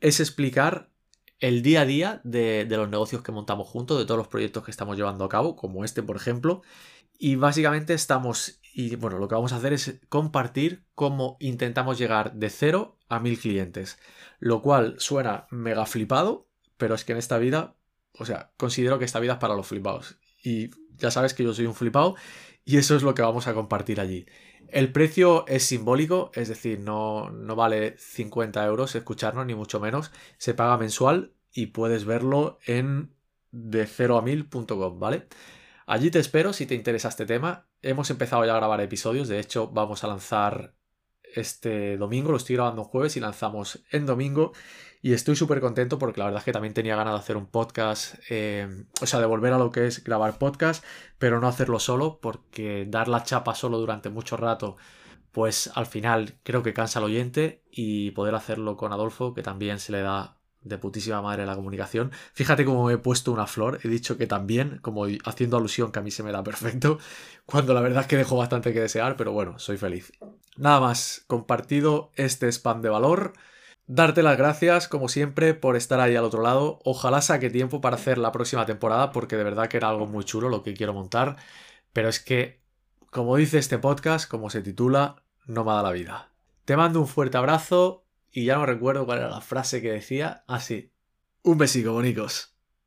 es 0.00 0.18
explicar 0.18 0.90
el 1.38 1.62
día 1.62 1.82
a 1.82 1.86
día 1.86 2.20
de, 2.24 2.64
de, 2.64 2.76
los 2.76 2.88
negocios 2.88 3.22
que 3.22 3.30
montamos 3.30 3.68
juntos, 3.68 3.98
de 3.98 4.06
todos 4.06 4.18
los 4.18 4.26
proyectos 4.26 4.64
que 4.64 4.72
estamos 4.72 4.96
llevando 4.96 5.24
a 5.24 5.28
cabo, 5.28 5.54
como 5.54 5.84
este, 5.84 6.02
por 6.02 6.16
ejemplo. 6.16 6.62
Y 7.16 7.36
básicamente 7.36 7.94
estamos, 7.94 8.60
y 8.72 8.96
bueno, 8.96 9.18
lo 9.18 9.28
que 9.28 9.34
vamos 9.34 9.52
a 9.52 9.56
hacer 9.56 9.72
es 9.72 10.00
compartir 10.08 10.84
cómo 10.94 11.36
intentamos 11.40 11.98
llegar 11.98 12.34
de 12.34 12.50
cero 12.50 12.98
a 13.08 13.20
mil 13.20 13.38
clientes. 13.38 13.98
Lo 14.38 14.62
cual 14.62 14.96
suena 14.98 15.46
mega 15.50 15.86
flipado, 15.86 16.48
pero 16.76 16.94
es 16.94 17.04
que 17.04 17.12
en 17.12 17.18
esta 17.18 17.38
vida 17.38 17.76
o 18.18 18.24
sea, 18.24 18.52
considero 18.56 18.98
que 18.98 19.04
esta 19.04 19.20
vida 19.20 19.34
es 19.34 19.38
para 19.38 19.54
los 19.54 19.66
flipados. 19.66 20.18
Y 20.42 20.70
ya 20.96 21.10
sabes 21.10 21.34
que 21.34 21.44
yo 21.44 21.54
soy 21.54 21.66
un 21.66 21.74
flipado 21.74 22.16
y 22.64 22.76
eso 22.76 22.94
es 22.96 23.02
lo 23.02 23.14
que 23.14 23.22
vamos 23.22 23.46
a 23.46 23.54
compartir 23.54 24.00
allí. 24.00 24.26
El 24.68 24.92
precio 24.92 25.46
es 25.48 25.64
simbólico, 25.64 26.30
es 26.34 26.48
decir, 26.48 26.80
no, 26.80 27.30
no 27.30 27.56
vale 27.56 27.96
50 27.98 28.64
euros 28.64 28.94
escucharnos, 28.94 29.46
ni 29.46 29.54
mucho 29.54 29.80
menos. 29.80 30.10
Se 30.38 30.54
paga 30.54 30.78
mensual 30.78 31.34
y 31.52 31.66
puedes 31.66 32.04
verlo 32.04 32.58
en 32.66 33.14
de 33.50 33.86
0 33.86 34.18
a 34.18 34.22
1000.com, 34.22 34.98
¿vale? 34.98 35.28
Allí 35.86 36.10
te 36.10 36.18
espero 36.18 36.52
si 36.52 36.64
te 36.64 36.74
interesa 36.74 37.08
este 37.08 37.26
tema. 37.26 37.66
Hemos 37.82 38.10
empezado 38.10 38.44
ya 38.44 38.52
a 38.52 38.56
grabar 38.56 38.80
episodios, 38.80 39.28
de 39.28 39.40
hecho 39.40 39.68
vamos 39.68 40.04
a 40.04 40.06
lanzar 40.06 40.74
este 41.34 41.96
domingo, 41.96 42.30
lo 42.30 42.36
estoy 42.36 42.56
grabando 42.56 42.84
jueves 42.84 43.16
y 43.16 43.20
lanzamos 43.20 43.82
en 43.90 44.06
domingo. 44.06 44.52
Y 45.00 45.14
estoy 45.14 45.34
súper 45.34 45.60
contento 45.60 45.98
porque 45.98 46.20
la 46.20 46.26
verdad 46.26 46.38
es 46.38 46.44
que 46.44 46.52
también 46.52 46.74
tenía 46.74 46.94
ganas 46.94 47.14
de 47.14 47.18
hacer 47.18 47.36
un 47.36 47.46
podcast, 47.46 48.14
eh, 48.30 48.84
o 49.00 49.06
sea, 49.06 49.18
de 49.18 49.26
volver 49.26 49.52
a 49.52 49.58
lo 49.58 49.72
que 49.72 49.88
es 49.88 50.04
grabar 50.04 50.38
podcast, 50.38 50.84
pero 51.18 51.40
no 51.40 51.48
hacerlo 51.48 51.80
solo, 51.80 52.20
porque 52.22 52.86
dar 52.88 53.08
la 53.08 53.24
chapa 53.24 53.56
solo 53.56 53.78
durante 53.78 54.10
mucho 54.10 54.36
rato, 54.36 54.76
pues 55.32 55.72
al 55.74 55.86
final 55.86 56.38
creo 56.44 56.62
que 56.62 56.72
cansa 56.72 57.00
al 57.00 57.06
oyente 57.06 57.64
y 57.72 58.12
poder 58.12 58.36
hacerlo 58.36 58.76
con 58.76 58.92
Adolfo, 58.92 59.34
que 59.34 59.42
también 59.42 59.80
se 59.80 59.90
le 59.90 60.02
da 60.02 60.38
de 60.64 60.78
putísima 60.78 61.22
madre 61.22 61.46
la 61.46 61.56
comunicación. 61.56 62.12
Fíjate 62.32 62.64
cómo 62.64 62.90
he 62.90 62.98
puesto 62.98 63.32
una 63.32 63.46
flor, 63.46 63.80
he 63.82 63.88
dicho 63.88 64.16
que 64.16 64.26
también, 64.26 64.78
como 64.82 65.06
haciendo 65.24 65.56
alusión 65.56 65.92
que 65.92 65.98
a 65.98 66.02
mí 66.02 66.10
se 66.10 66.22
me 66.22 66.32
da 66.32 66.42
perfecto, 66.42 66.98
cuando 67.46 67.74
la 67.74 67.80
verdad 67.80 68.02
es 68.02 68.06
que 68.08 68.16
dejo 68.16 68.36
bastante 68.36 68.72
que 68.72 68.80
desear, 68.80 69.16
pero 69.16 69.32
bueno, 69.32 69.58
soy 69.58 69.76
feliz. 69.76 70.12
Nada 70.56 70.80
más, 70.80 71.24
compartido 71.26 72.12
este 72.16 72.48
spam 72.48 72.82
de 72.82 72.88
valor. 72.88 73.32
Darte 73.86 74.22
las 74.22 74.38
gracias, 74.38 74.86
como 74.88 75.08
siempre, 75.08 75.54
por 75.54 75.76
estar 75.76 76.00
ahí 76.00 76.14
al 76.14 76.24
otro 76.24 76.42
lado. 76.42 76.78
Ojalá 76.84 77.20
saque 77.20 77.50
tiempo 77.50 77.80
para 77.80 77.96
hacer 77.96 78.16
la 78.16 78.32
próxima 78.32 78.64
temporada, 78.64 79.12
porque 79.12 79.36
de 79.36 79.44
verdad 79.44 79.68
que 79.68 79.76
era 79.76 79.88
algo 79.88 80.06
muy 80.06 80.24
chulo 80.24 80.48
lo 80.48 80.62
que 80.62 80.74
quiero 80.74 80.94
montar. 80.94 81.36
Pero 81.92 82.08
es 82.08 82.20
que, 82.20 82.62
como 83.10 83.36
dice 83.36 83.58
este 83.58 83.78
podcast, 83.78 84.30
como 84.30 84.50
se 84.50 84.62
titula, 84.62 85.22
no 85.46 85.64
me 85.64 85.72
da 85.72 85.82
la 85.82 85.92
vida. 85.92 86.30
Te 86.64 86.76
mando 86.76 87.00
un 87.00 87.08
fuerte 87.08 87.36
abrazo 87.36 88.01
y 88.32 88.46
ya 88.46 88.56
no 88.56 88.66
recuerdo 88.66 89.06
cuál 89.06 89.18
era 89.18 89.30
la 89.30 89.40
frase 89.40 89.82
que 89.82 89.92
decía. 89.92 90.44
Así. 90.46 90.90
Ah, 90.90 91.50
un 91.50 91.58
besico, 91.58 91.92
bonicos. 91.92 92.51